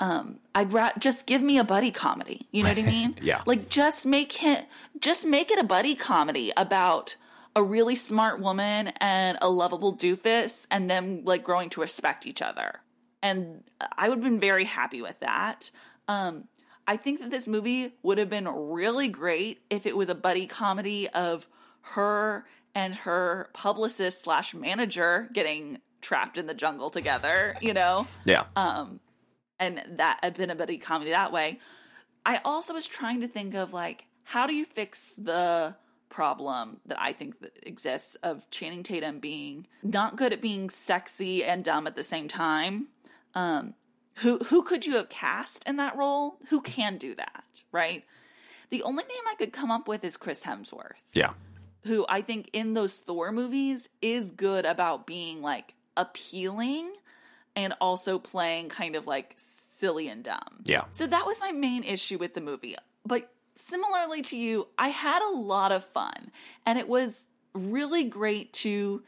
[0.00, 2.46] um I'd ra- just give me a buddy comedy.
[2.50, 3.16] You know what I mean?
[3.20, 3.42] Yeah.
[3.46, 4.64] Like just make him
[4.98, 7.16] just make it a buddy comedy about
[7.54, 12.40] a really smart woman and a lovable doofus and them like growing to respect each
[12.40, 12.80] other.
[13.22, 13.64] And
[13.98, 15.70] I would have been very happy with that.
[16.08, 16.44] Um
[16.86, 20.46] I think that this movie would have been really great if it was a buddy
[20.46, 21.46] comedy of
[21.82, 28.44] her and her publicist slash manager getting trapped in the jungle together, you know, Yeah.
[28.56, 29.00] Um,
[29.58, 31.58] and that had been a buddy comedy that way.
[32.24, 35.74] I also was trying to think of like how do you fix the
[36.08, 41.44] problem that I think that exists of Channing Tatum being not good at being sexy
[41.44, 42.88] and dumb at the same time.
[43.34, 43.74] Um,
[44.16, 46.38] who who could you have cast in that role?
[46.48, 48.04] Who can do that, right?
[48.70, 51.32] The only name I could come up with is Chris Hemsworth yeah.
[51.84, 56.92] who I think in those Thor movies is good about being like appealing
[57.54, 60.62] and also playing kind of like silly and dumb.
[60.64, 60.84] Yeah.
[60.92, 62.76] So that was my main issue with the movie.
[63.04, 66.30] But similarly to you, I had a lot of fun
[66.64, 69.02] and it was really great to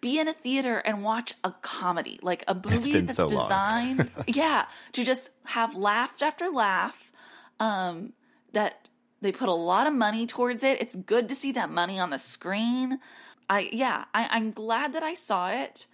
[0.00, 4.66] be in a theater and watch a comedy, like a movie that's so designed, yeah,
[4.92, 7.12] to just have laugh after laugh.
[7.60, 8.14] Um,
[8.52, 8.88] that
[9.20, 10.82] they put a lot of money towards it.
[10.82, 12.98] It's good to see that money on the screen.
[13.48, 15.86] I yeah, I, I'm glad that I saw it.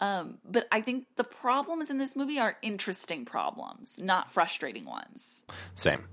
[0.00, 5.44] Um, but I think the problems in this movie are interesting problems, not frustrating ones.
[5.76, 6.04] Same.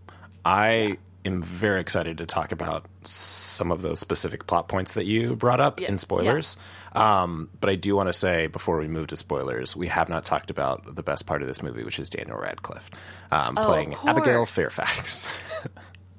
[0.46, 5.36] I am very excited to talk about some of those specific plot points that you
[5.36, 6.58] brought up Yeah, in spoilers.
[6.94, 10.26] Um, but I do want to say before we move to spoilers, we have not
[10.26, 12.90] talked about the best part of this movie, which is Daniel Radcliffe
[13.32, 14.46] um, Oh, playing Abigail.
[14.46, 15.28] Fairfax.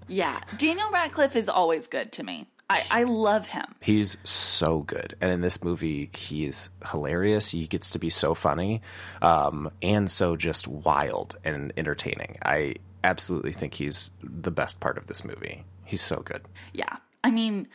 [0.08, 2.46] Yeah, Daniel Radcliffe is always good to me.
[2.90, 3.64] I, I love him.
[3.80, 7.50] He's so good, and in this movie, he's hilarious.
[7.50, 8.82] He gets to be so funny,
[9.20, 12.36] um, and so just wild and entertaining.
[12.44, 15.64] I absolutely think he's the best part of this movie.
[15.84, 16.42] He's so good.
[16.72, 17.68] Yeah, I mean,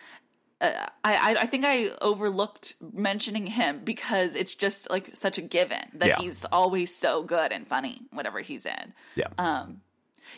[0.62, 0.72] uh,
[1.04, 6.08] I I- think I overlooked mentioning him because it's just like such a given that
[6.08, 6.18] Yeah.
[6.20, 8.94] he's always so good and funny whatever he's in.
[9.16, 9.28] Yeah.
[9.38, 9.82] Um,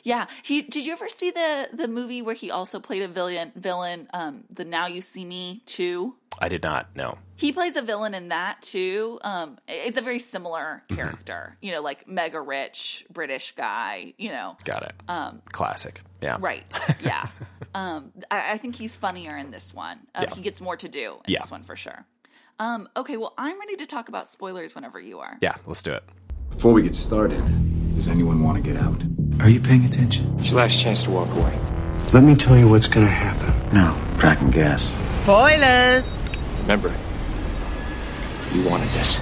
[0.04, 3.52] Yeah, he did you ever see the the movie where he also played a villain
[3.56, 6.16] villain um the Now You See Me 2?
[6.42, 7.18] I did not know.
[7.36, 9.20] He plays a villain in that too.
[9.24, 10.96] Um it's a very similar Mm-hmm.
[10.96, 11.58] character.
[11.62, 14.58] You know, like mega rich British guy, you know.
[14.64, 14.94] Got it.
[15.08, 16.02] Um, Classic.
[16.22, 16.38] Yeah.
[16.40, 16.66] Right.
[17.04, 17.28] Yeah.
[17.76, 20.00] um I, I think he's funnier in this one.
[20.16, 20.36] Uh, Yeah.
[20.36, 21.40] he gets more to do in Yeah.
[21.42, 22.06] this one for sure.
[22.60, 25.38] Um okay, well, I'm ready to talk about spoilers whenever you are.
[25.42, 25.56] Yeah.
[25.66, 26.04] Let's do it.
[26.52, 27.44] Before we get started,
[27.96, 29.02] does anyone want to get out?
[29.40, 30.36] Are you paying attention?
[30.38, 31.58] It's your last chance to walk away.
[32.14, 33.74] Let me tell you what's gonna happen.
[33.74, 34.84] No, cracking gas.
[35.22, 36.30] Spoilers!
[36.64, 36.94] Remember,
[38.54, 39.22] you wanted this.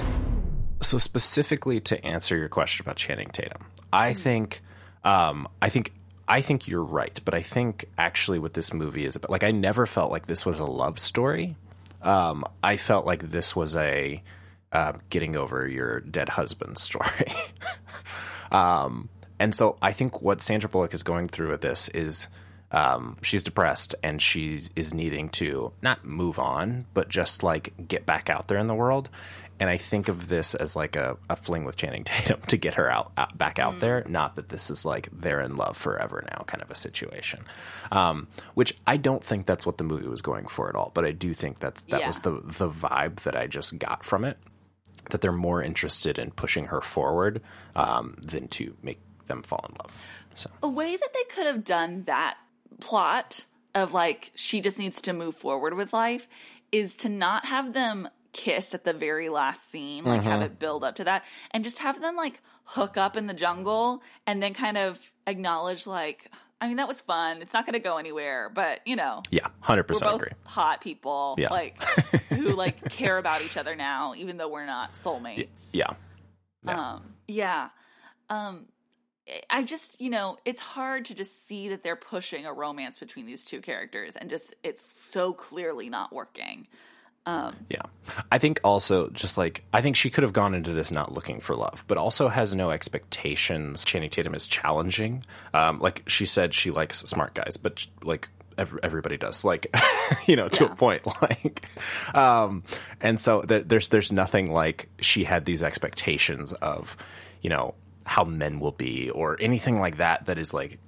[0.80, 4.60] So specifically to answer your question about Channing Tatum, I think,
[5.04, 5.92] um, I think,
[6.26, 7.20] I think you're right.
[7.24, 10.44] But I think actually what this movie is about, like, I never felt like this
[10.44, 11.54] was a love story.
[12.02, 14.20] Um, I felt like this was a
[14.72, 17.32] uh, getting over your dead husband story.
[18.50, 22.28] um, and so I think what Sandra Bullock is going through with this is
[22.70, 28.04] um, she's depressed and she is needing to not move on, but just like get
[28.04, 29.08] back out there in the world.
[29.60, 32.74] And I think of this as like a, a fling with Channing Tatum to get
[32.74, 34.04] her out, out back out there.
[34.06, 37.40] Not that this is like they're in love forever now kind of a situation,
[37.90, 40.90] um, which I don't think that's what the movie was going for at all.
[40.94, 42.06] But I do think that's that Yeah.
[42.06, 44.36] was the the vibe that I just got from it.
[45.10, 47.40] That they're more interested in pushing her forward
[47.74, 50.04] um, than to make them fall in love.
[50.34, 52.36] So a way that they could have done that
[52.80, 56.26] plot of like she just needs to move forward with life
[56.72, 60.84] is to not have them kiss at the very last scene like have it build
[60.84, 64.52] up to that and just have them like hook up in the jungle and then
[64.54, 68.48] kind of acknowledge like i mean that was fun it's not going to go anywhere
[68.54, 70.28] but you know yeah, hundred percent agree.
[70.44, 71.48] hot people Yeah.
[71.48, 71.82] like
[72.28, 75.86] who like care about each other now even though we're not soulmates Yeah,
[76.64, 76.92] Yeah.
[76.94, 77.68] um yeah
[78.28, 78.66] um
[79.50, 83.26] i just you know it's hard to just see that they're pushing a romance between
[83.26, 86.66] these two characters and just it's so clearly not working
[87.68, 87.82] Yeah.
[88.32, 91.40] I think also just like I think she could have gone into this not looking
[91.40, 93.84] for love, but also has no expectations.
[93.84, 95.22] Channing Tatum is challenging.
[95.52, 99.44] Um, like she said, she likes smart guys, but like ev- everybody does.
[99.44, 99.66] Like
[100.26, 100.72] you know, to Yeah.
[100.72, 101.02] a point.
[101.20, 101.66] Like,
[102.16, 102.62] um,
[102.98, 106.96] and so th- there's there's nothing like she had these expectations of,
[107.42, 107.74] you know,
[108.08, 110.26] how men will be or anything like that.
[110.26, 110.78] That is like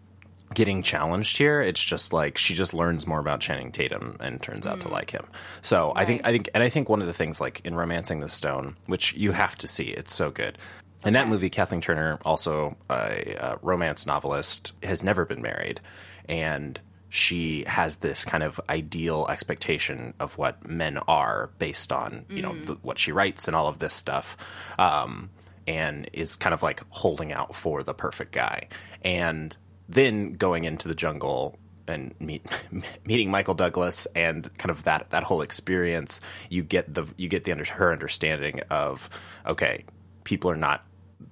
[0.55, 1.61] getting challenged here.
[1.61, 5.11] It's just like she just learns more about Channing Tatum and turns out to like
[5.11, 5.27] him.
[5.63, 8.21] So I think I think and I think one of the things like in Romancing
[8.21, 10.59] the Stone, which you have to see, it's so good.
[11.05, 15.81] In that movie, Kathleen Turner, also a, uh romance novelist, has never been married,
[16.29, 16.81] and
[17.11, 22.55] she has this kind of ideal expectation of what men are based on you know
[22.65, 24.37] the, what she writes and all of this stuff.
[24.79, 25.31] Um,
[25.71, 28.67] and is kind of like holding out for the perfect guy.
[29.03, 29.57] And
[29.89, 31.57] then going into the jungle
[31.87, 32.45] and meet
[33.05, 37.45] meeting Michael Douglas and kind of that that whole experience, you get the you get
[37.45, 39.09] the under, her understanding of
[39.49, 39.85] okay,
[40.25, 40.85] people are not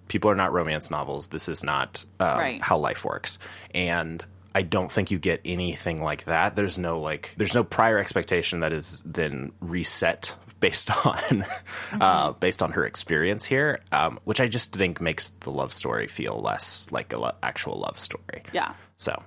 [0.07, 1.29] people are not romance novels.
[1.29, 2.63] This is not um, Right.
[2.63, 3.39] how life works,
[3.75, 4.25] and
[4.55, 6.57] I don't think you get anything like that.
[6.57, 11.45] There's no like there's no prior expectation that is then reset based on
[12.01, 16.07] uh, based on her experience here, um, which I just think makes the love story
[16.09, 18.43] feel less like a lo- actual love story.
[18.53, 18.75] Yeah.
[18.97, 19.23] So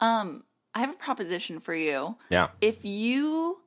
[0.00, 2.16] Um, I have a proposition for you.
[2.28, 3.60] yeah, If you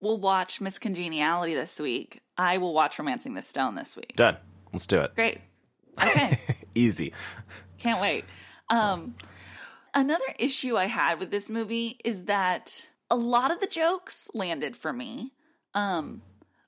[0.00, 4.14] will watch Miss Congeniality this week, I will watch Romancing the Stone this week.
[4.14, 4.36] done.
[4.72, 5.14] Let's do it.
[5.16, 5.40] Great.
[6.00, 6.38] Okay.
[6.74, 7.12] Easy.
[7.78, 8.24] Can't wait.
[8.68, 9.16] Um,
[9.98, 14.76] another issue I had with this movie is that a lot of the jokes landed
[14.76, 15.32] for me.
[15.74, 16.22] Um,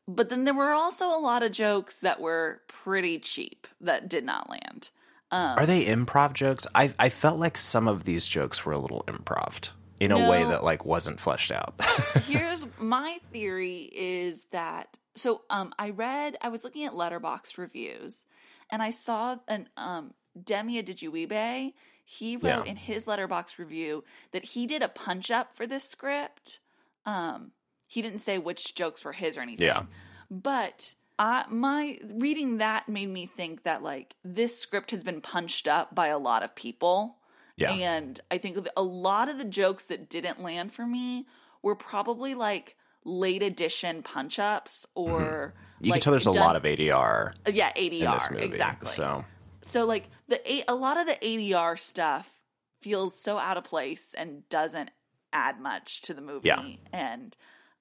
[0.07, 4.24] but then there were also a lot of jokes that were pretty cheap that did
[4.24, 4.91] not land.
[5.31, 6.66] Um, Are they improv jokes?
[6.74, 9.70] I I felt like some of these jokes were a little improv
[10.01, 11.81] in a way that like wasn't fleshed out.
[12.26, 18.26] Here's my theory is that so um I read I was looking at Letterboxd reviews
[18.70, 21.74] and I saw an um Demi Adejuyigbe
[22.12, 22.70] he wrote Yeah.
[22.70, 24.02] in his Letterboxd review
[24.32, 26.58] that he did a punch up for this script.
[27.06, 27.52] Um
[27.86, 29.66] he didn't say which jokes were his or anything.
[29.66, 29.82] Yeah.
[30.30, 35.66] But I, my reading that made me think that like this script has been punched
[35.68, 37.16] up by a lot of people.
[37.56, 37.72] Yeah.
[37.72, 41.26] And I think a lot of the jokes that didn't land for me
[41.62, 45.84] were probably like late edition punch ups or Mm-hmm.
[45.86, 48.88] you like can tell there's a lot of ADR yeah in this ADR exactly.
[48.88, 49.24] So
[49.62, 52.38] So like the A- a lot of the ADR stuff
[52.80, 54.90] feels so out of place and doesn't
[55.32, 56.48] add much to the movie.
[56.48, 56.64] Yeah.
[56.92, 57.36] And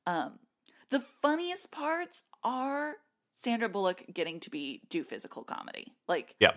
[0.05, 0.39] um
[0.89, 2.95] the funniest parts are
[3.35, 5.93] Sandra Bullock getting to be do physical comedy.
[6.07, 6.53] Like yeah,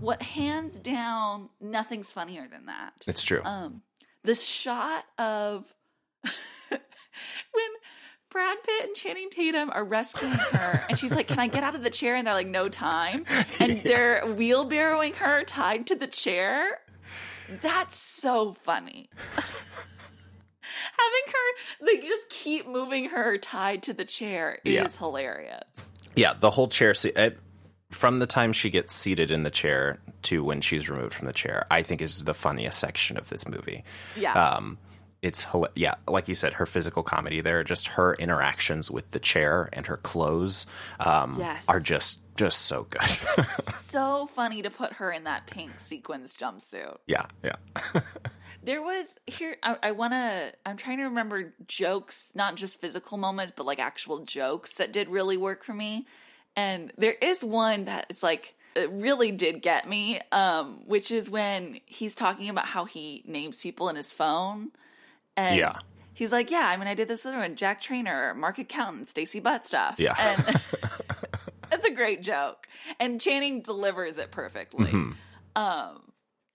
[0.00, 2.92] what hands down nothing's funnier than that.
[3.06, 3.42] it's true.
[3.44, 3.82] Um
[4.24, 5.72] the shot of
[6.68, 7.70] when
[8.30, 11.74] Brad Pitt and Channing Tatum are rescuing her, and she's like, "Can I get out
[11.74, 13.24] of the chair?" And they're like, "No time,"
[13.58, 16.80] and they're wheelbarrowing her tied to the chair.
[17.62, 19.08] That's so funny.
[20.98, 24.88] Having her like just keep moving her tied to the chair is Yeah.
[24.88, 25.64] hilarious.
[26.14, 27.30] Yeah, the whole chair uh,
[27.90, 31.32] From the time she gets seated in the chair to when she's removed from the
[31.32, 33.84] chair, I think is the funniest section of this movie.
[34.16, 34.34] Yeah.
[34.34, 34.78] Um,
[35.22, 39.68] it's yeah, like you said, her physical comedy there, just her interactions with the chair
[39.72, 40.66] and her clothes,
[41.00, 41.64] um, Yes.
[41.68, 43.02] are just just so good.
[43.64, 46.98] so funny to put her in that pink sequins jumpsuit.
[47.06, 47.56] yeah, yeah,
[48.62, 49.56] There was here.
[49.62, 50.52] I, I want to.
[50.66, 55.08] I'm trying to remember jokes, not just physical moments, but like actual jokes that did
[55.08, 56.06] really work for me.
[56.56, 61.30] And there is one that it's like it really did get me, um, which is
[61.30, 64.70] when he's talking about how he names people in his phone.
[65.38, 65.78] And Yeah.
[66.14, 69.40] he's like, "Yeah, I mean, I did this with her, Jack Trainer, Mark Accountant, Stacy
[69.40, 70.14] Butt stuff." Yeah.
[70.18, 70.60] and
[71.70, 72.66] that's a great joke,
[72.98, 74.86] and Channing delivers it perfectly.
[74.86, 75.12] Mm-hmm.
[75.60, 76.02] Um,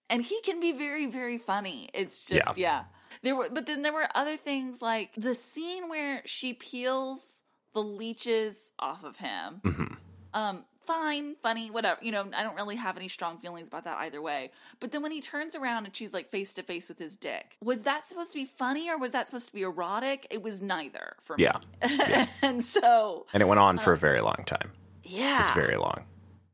[0.09, 1.89] and he can be very, very funny.
[1.93, 2.53] It's just Yeah.
[2.55, 2.83] yeah.
[3.21, 7.39] There were, but then there were other things like the scene where she peels
[7.73, 9.61] the leeches off of him.
[9.63, 9.93] Mm-hmm.
[10.33, 11.99] Um, fine, funny, whatever.
[12.01, 14.51] You know, I don't really have any strong feelings about that either way.
[14.79, 17.57] But then when he turns around and she's like face to face with his dick,
[17.63, 20.27] was that supposed to be funny or was that supposed to be erotic?
[20.29, 21.43] It was neither for me.
[21.43, 22.25] yeah.
[22.41, 24.71] and so, And it went on for a um, very long time.
[25.03, 26.03] yeah, It's very long.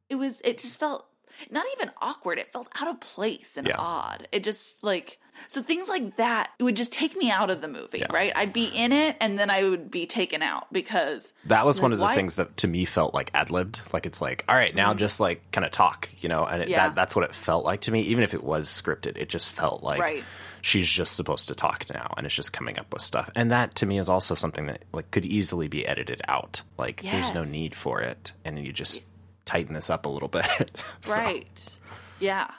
[0.09, 1.05] it was it just felt
[1.51, 3.75] not even awkward it felt out of place and Yeah.
[3.77, 7.61] odd it just like so things like that it would just take me out of
[7.61, 8.07] the movie Yeah.
[8.11, 11.79] right i'd be in it and then i would be taken out because That was
[11.79, 13.81] one of the why- things that to me felt like ad libbed.
[13.93, 16.65] Like it's like, all right, now just like kind of talk, you know, and it,
[16.65, 16.71] Mm-hmm.
[16.71, 16.87] Yeah.
[16.89, 18.01] that, that's what it felt like to me.
[18.01, 20.23] Even if it was scripted, it just felt like Right.
[20.61, 23.29] she's just supposed to talk now, and it's just coming up with stuff.
[23.35, 26.61] And that to me is also something that like could easily be edited out.
[26.77, 29.01] Like there's no need for it, and you just
[29.49, 30.71] tighten this up a little bit.
[31.01, 31.77] So, right
[32.19, 32.51] yeah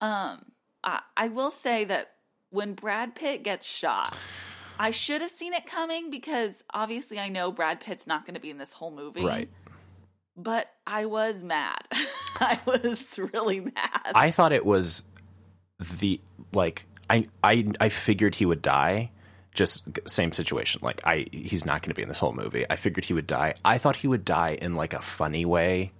[0.00, 0.44] um
[0.82, 2.12] I, I will say that
[2.50, 4.16] when brad pitt gets shot
[4.78, 8.40] i should have seen it coming because obviously i know brad pitt's not going to
[8.40, 9.48] be in this whole movie Right.
[10.36, 11.78] but i was mad
[12.40, 15.02] i was really mad I thought it was
[16.00, 16.20] the
[16.52, 19.10] like I I I figured he would die.
[19.52, 20.80] Just same situation.
[20.82, 22.64] Like I he's not going to be in this whole movie.
[22.70, 23.54] I figured he would die.
[23.64, 25.90] I thought he would die in like a funny way.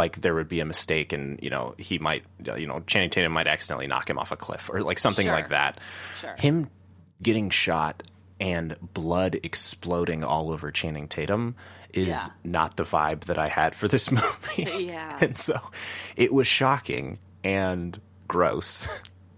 [0.00, 3.10] Like there would be a mistake and you know he might uh, you know Channing
[3.10, 5.34] Tatum might accidentally knock him off a cliff or like something Sure.
[5.34, 5.78] like that.
[6.20, 6.34] Sure.
[6.38, 6.70] Him
[7.22, 8.02] getting shot
[8.40, 11.54] and blood exploding all over Channing Tatum
[11.92, 12.26] is Yeah.
[12.44, 14.66] not the vibe that I had for this movie.
[14.86, 15.18] Yeah.
[15.20, 15.60] and so
[16.16, 18.86] it was shocking and gross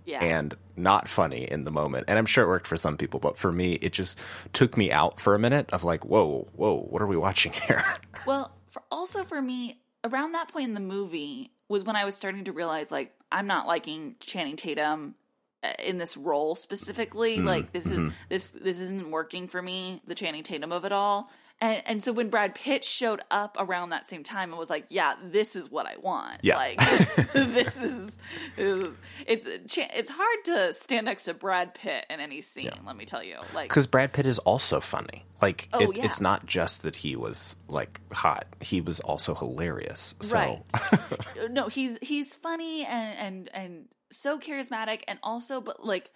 [0.05, 2.05] yeah and not funny in the moment.
[2.09, 4.19] And I'm sure it worked for some people, but for me, it just
[4.55, 7.85] took me out for a minute of like, whoa, whoa, what are we watching here?
[8.27, 12.15] Well, for, also for me, around that point in the movie was when I was
[12.15, 15.15] starting to realize like I'm not liking Channing Tatum
[15.63, 17.39] uh, in this role specifically.
[17.39, 17.47] Mm-hmm.
[17.47, 20.03] Like this is this this isn't working for me.
[20.07, 21.31] The Channing Tatum of it all.
[21.63, 24.85] And, and so when Brad Pitt showed up around that same time, I was like,
[24.89, 26.39] "Yeah, this is what I want.
[26.43, 26.57] Yeah.
[26.57, 26.77] Like,
[27.33, 28.19] this is
[28.57, 29.47] it's
[29.77, 32.73] it's hard to stand next to Brad Pitt in any scene.
[32.85, 35.25] Let me tell you, like, Because Brad Pitt is also funny.
[35.41, 36.05] Like, Oh, it, yeah.
[36.05, 40.17] it's not just that he was like hot; he was also hilarious.
[40.21, 40.63] So, Right.
[41.51, 46.11] no, he's he's funny and and and so charismatic and also but like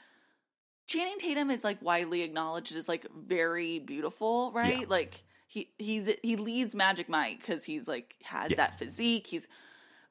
[0.88, 4.80] Channing Tatum is like widely acknowledged as like very beautiful, right?
[4.80, 4.86] Yeah.
[4.88, 8.56] Like he he's he leads Magic Mike cuz he's like has Yeah.
[8.58, 9.26] that physique.
[9.28, 9.48] He's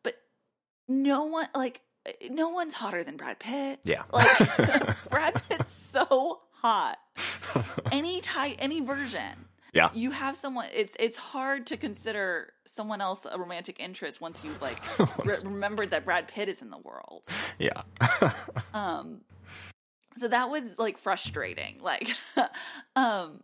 [0.03, 0.15] but
[0.87, 1.81] no one like
[2.29, 3.79] no one's hotter than Brad Pitt.
[3.83, 4.03] Yeah.
[4.11, 6.97] Like Brad Pitt's so hot.
[7.91, 13.27] Any type any version yeah, you have someone it's it's hard to consider someone else
[13.29, 14.79] a romantic interest once you've like
[15.25, 17.23] re- remembered that Brad Pitt is in the world.
[17.59, 17.81] yeah,
[18.73, 19.21] um.
[20.15, 21.79] So that was like frustrating.
[21.81, 22.09] Like
[22.95, 23.41] um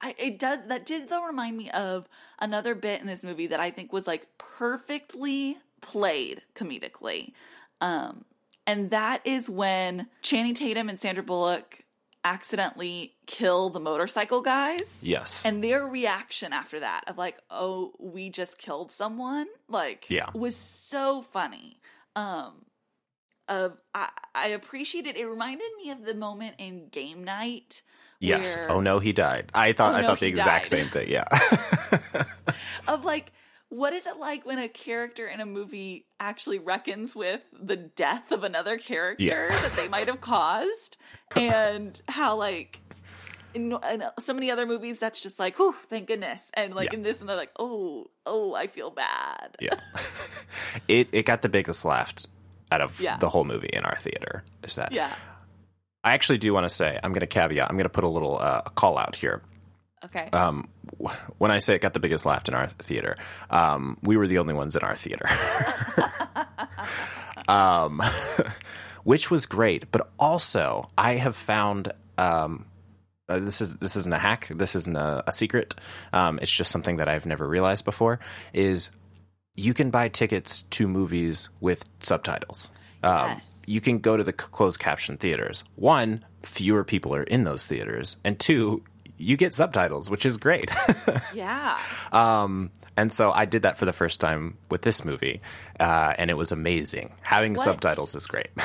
[0.00, 3.60] I it does that did though remind me of another bit in this movie that
[3.60, 7.32] I think was like perfectly played comedically.
[7.80, 8.24] Um
[8.66, 11.82] and that is when Channing Tatum and Sandra Bullock
[12.24, 14.98] accidentally kill the motorcycle guys.
[15.00, 20.26] yes, and their reaction after that of like oh we just killed someone like Yeah.
[20.34, 21.78] was so funny
[22.16, 22.64] um
[23.48, 27.82] of i i appreciated it reminded me of the moment in game night
[28.20, 28.56] yes.
[28.68, 29.50] Oh no, he died.
[29.54, 30.78] I thought Oh, I no, thought the exact died.
[30.78, 31.08] same thing.
[31.10, 31.24] Yeah,
[32.88, 33.32] of like
[33.68, 38.30] what is it like when a character in a movie actually reckons with the death
[38.30, 39.48] of another character Yeah.
[39.60, 40.96] that they might have caused
[41.34, 42.80] and how like
[43.54, 46.98] in, in so many other movies that's just like oh thank goodness and like Yeah.
[46.98, 49.74] in this and they're like oh oh i feel bad yeah.
[50.88, 52.14] it it got the biggest laugh
[52.70, 53.16] out of Yeah.
[53.18, 54.42] the whole movie in our theater.
[54.62, 54.92] Is that?
[54.92, 55.12] yeah
[56.06, 57.68] I actually do want to say I'm going to caveat.
[57.68, 59.42] I'm going to put a little uh, call out here.
[60.04, 60.68] okay Um,
[61.38, 63.16] when I say it got the biggest laugh in our theater,
[63.50, 65.26] um, we were the only ones in our theater.
[67.48, 68.00] um,
[69.02, 72.66] which was great, but also I have found um,
[73.28, 74.46] uh, this is this isn't a hack.
[74.48, 75.74] This isn't a, a secret.
[76.12, 78.20] Um, it's just something that I've never realized before.
[78.52, 78.90] Is
[79.56, 82.70] you can buy tickets to movies with subtitles.
[83.02, 83.55] Um, Yes.
[83.66, 85.64] You can go to the closed caption theaters.
[85.74, 88.82] One, fewer people are in those theaters, and two,
[89.18, 90.70] you get subtitles, which is great.
[91.34, 91.78] yeah
[92.12, 95.40] um, and so I did that for the first time with this movie,
[95.80, 97.12] uh, and it was amazing.
[97.22, 97.64] Having What?
[97.64, 98.48] subtitles is great.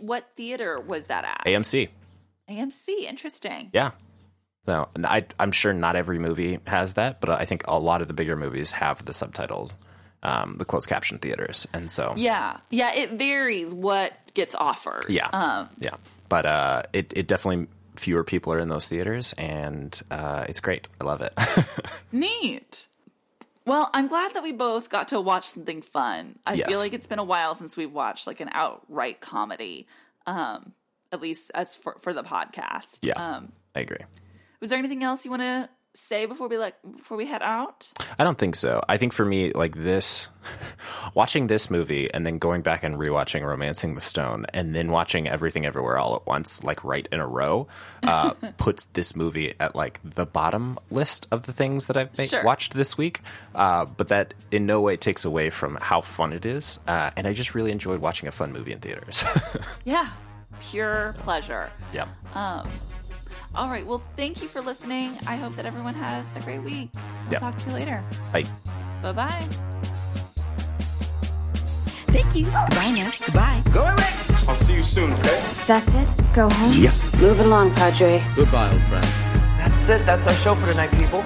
[0.00, 1.88] What theater was that at AMC,
[2.48, 3.90] amc interesting yeah.
[4.64, 8.06] No, I, I'm sure not every movie has that, but I think a lot of
[8.06, 9.74] the bigger movies have the subtitles,
[10.26, 15.28] um, the closed caption theaters, and so yeah yeah it varies what gets offered yeah,
[15.32, 15.96] um yeah.
[16.28, 20.88] But uh, it it definitely fewer people are in those theaters, and uh, it's great.
[21.00, 21.32] I love it.
[22.12, 22.88] Neat.
[23.64, 26.38] Well, I'm glad that we both got to watch something fun.
[26.46, 26.68] I Yes.
[26.68, 29.86] feel like it's been a while since we've watched like an outright comedy.
[30.26, 30.72] Um,
[31.12, 32.98] at least as for for the podcast.
[33.02, 33.98] yeah, Um, I agree.
[34.60, 37.90] was there anything else you want to say before we like before we head out?
[38.18, 38.82] I don't think so.
[38.88, 40.28] I think for me, like this,
[41.14, 45.28] watching this movie and then going back and rewatching Romancing the Stone and then watching
[45.28, 47.66] Everything Everywhere All at Once, like right in a row,
[48.02, 52.24] uh, puts this movie at like the bottom list of the things that I've ma-
[52.24, 52.44] Sure.
[52.44, 53.20] watched this week.
[53.54, 56.78] Uh, but that in no way takes away from how fun it is.
[56.86, 59.24] Uh, and I just really enjoyed watching a fun movie in theaters.
[59.84, 60.10] Yeah,
[60.70, 61.70] pure pleasure.
[61.92, 62.08] yeah.
[62.34, 62.68] Um,
[63.56, 63.86] all right.
[63.86, 65.12] Well, thank you for listening.
[65.26, 66.90] I hope that everyone has a great week.
[66.94, 67.38] We'll Yeah.
[67.38, 68.04] talk to you later.
[68.32, 68.44] Bye.
[69.02, 69.40] Bye bye.
[72.12, 72.44] Thank you.
[72.46, 73.10] Goodbye now.
[73.24, 73.62] Goodbye.
[73.72, 74.10] Go away.
[74.48, 75.42] I'll see you soon, okay?
[75.66, 76.08] That's it?
[76.34, 76.72] Go home?
[76.72, 76.92] Yeah.
[77.20, 78.22] Move it along, Padre.
[78.36, 79.04] Goodbye, old friend.
[79.58, 80.06] That's it.
[80.06, 81.24] That's our show for tonight, people.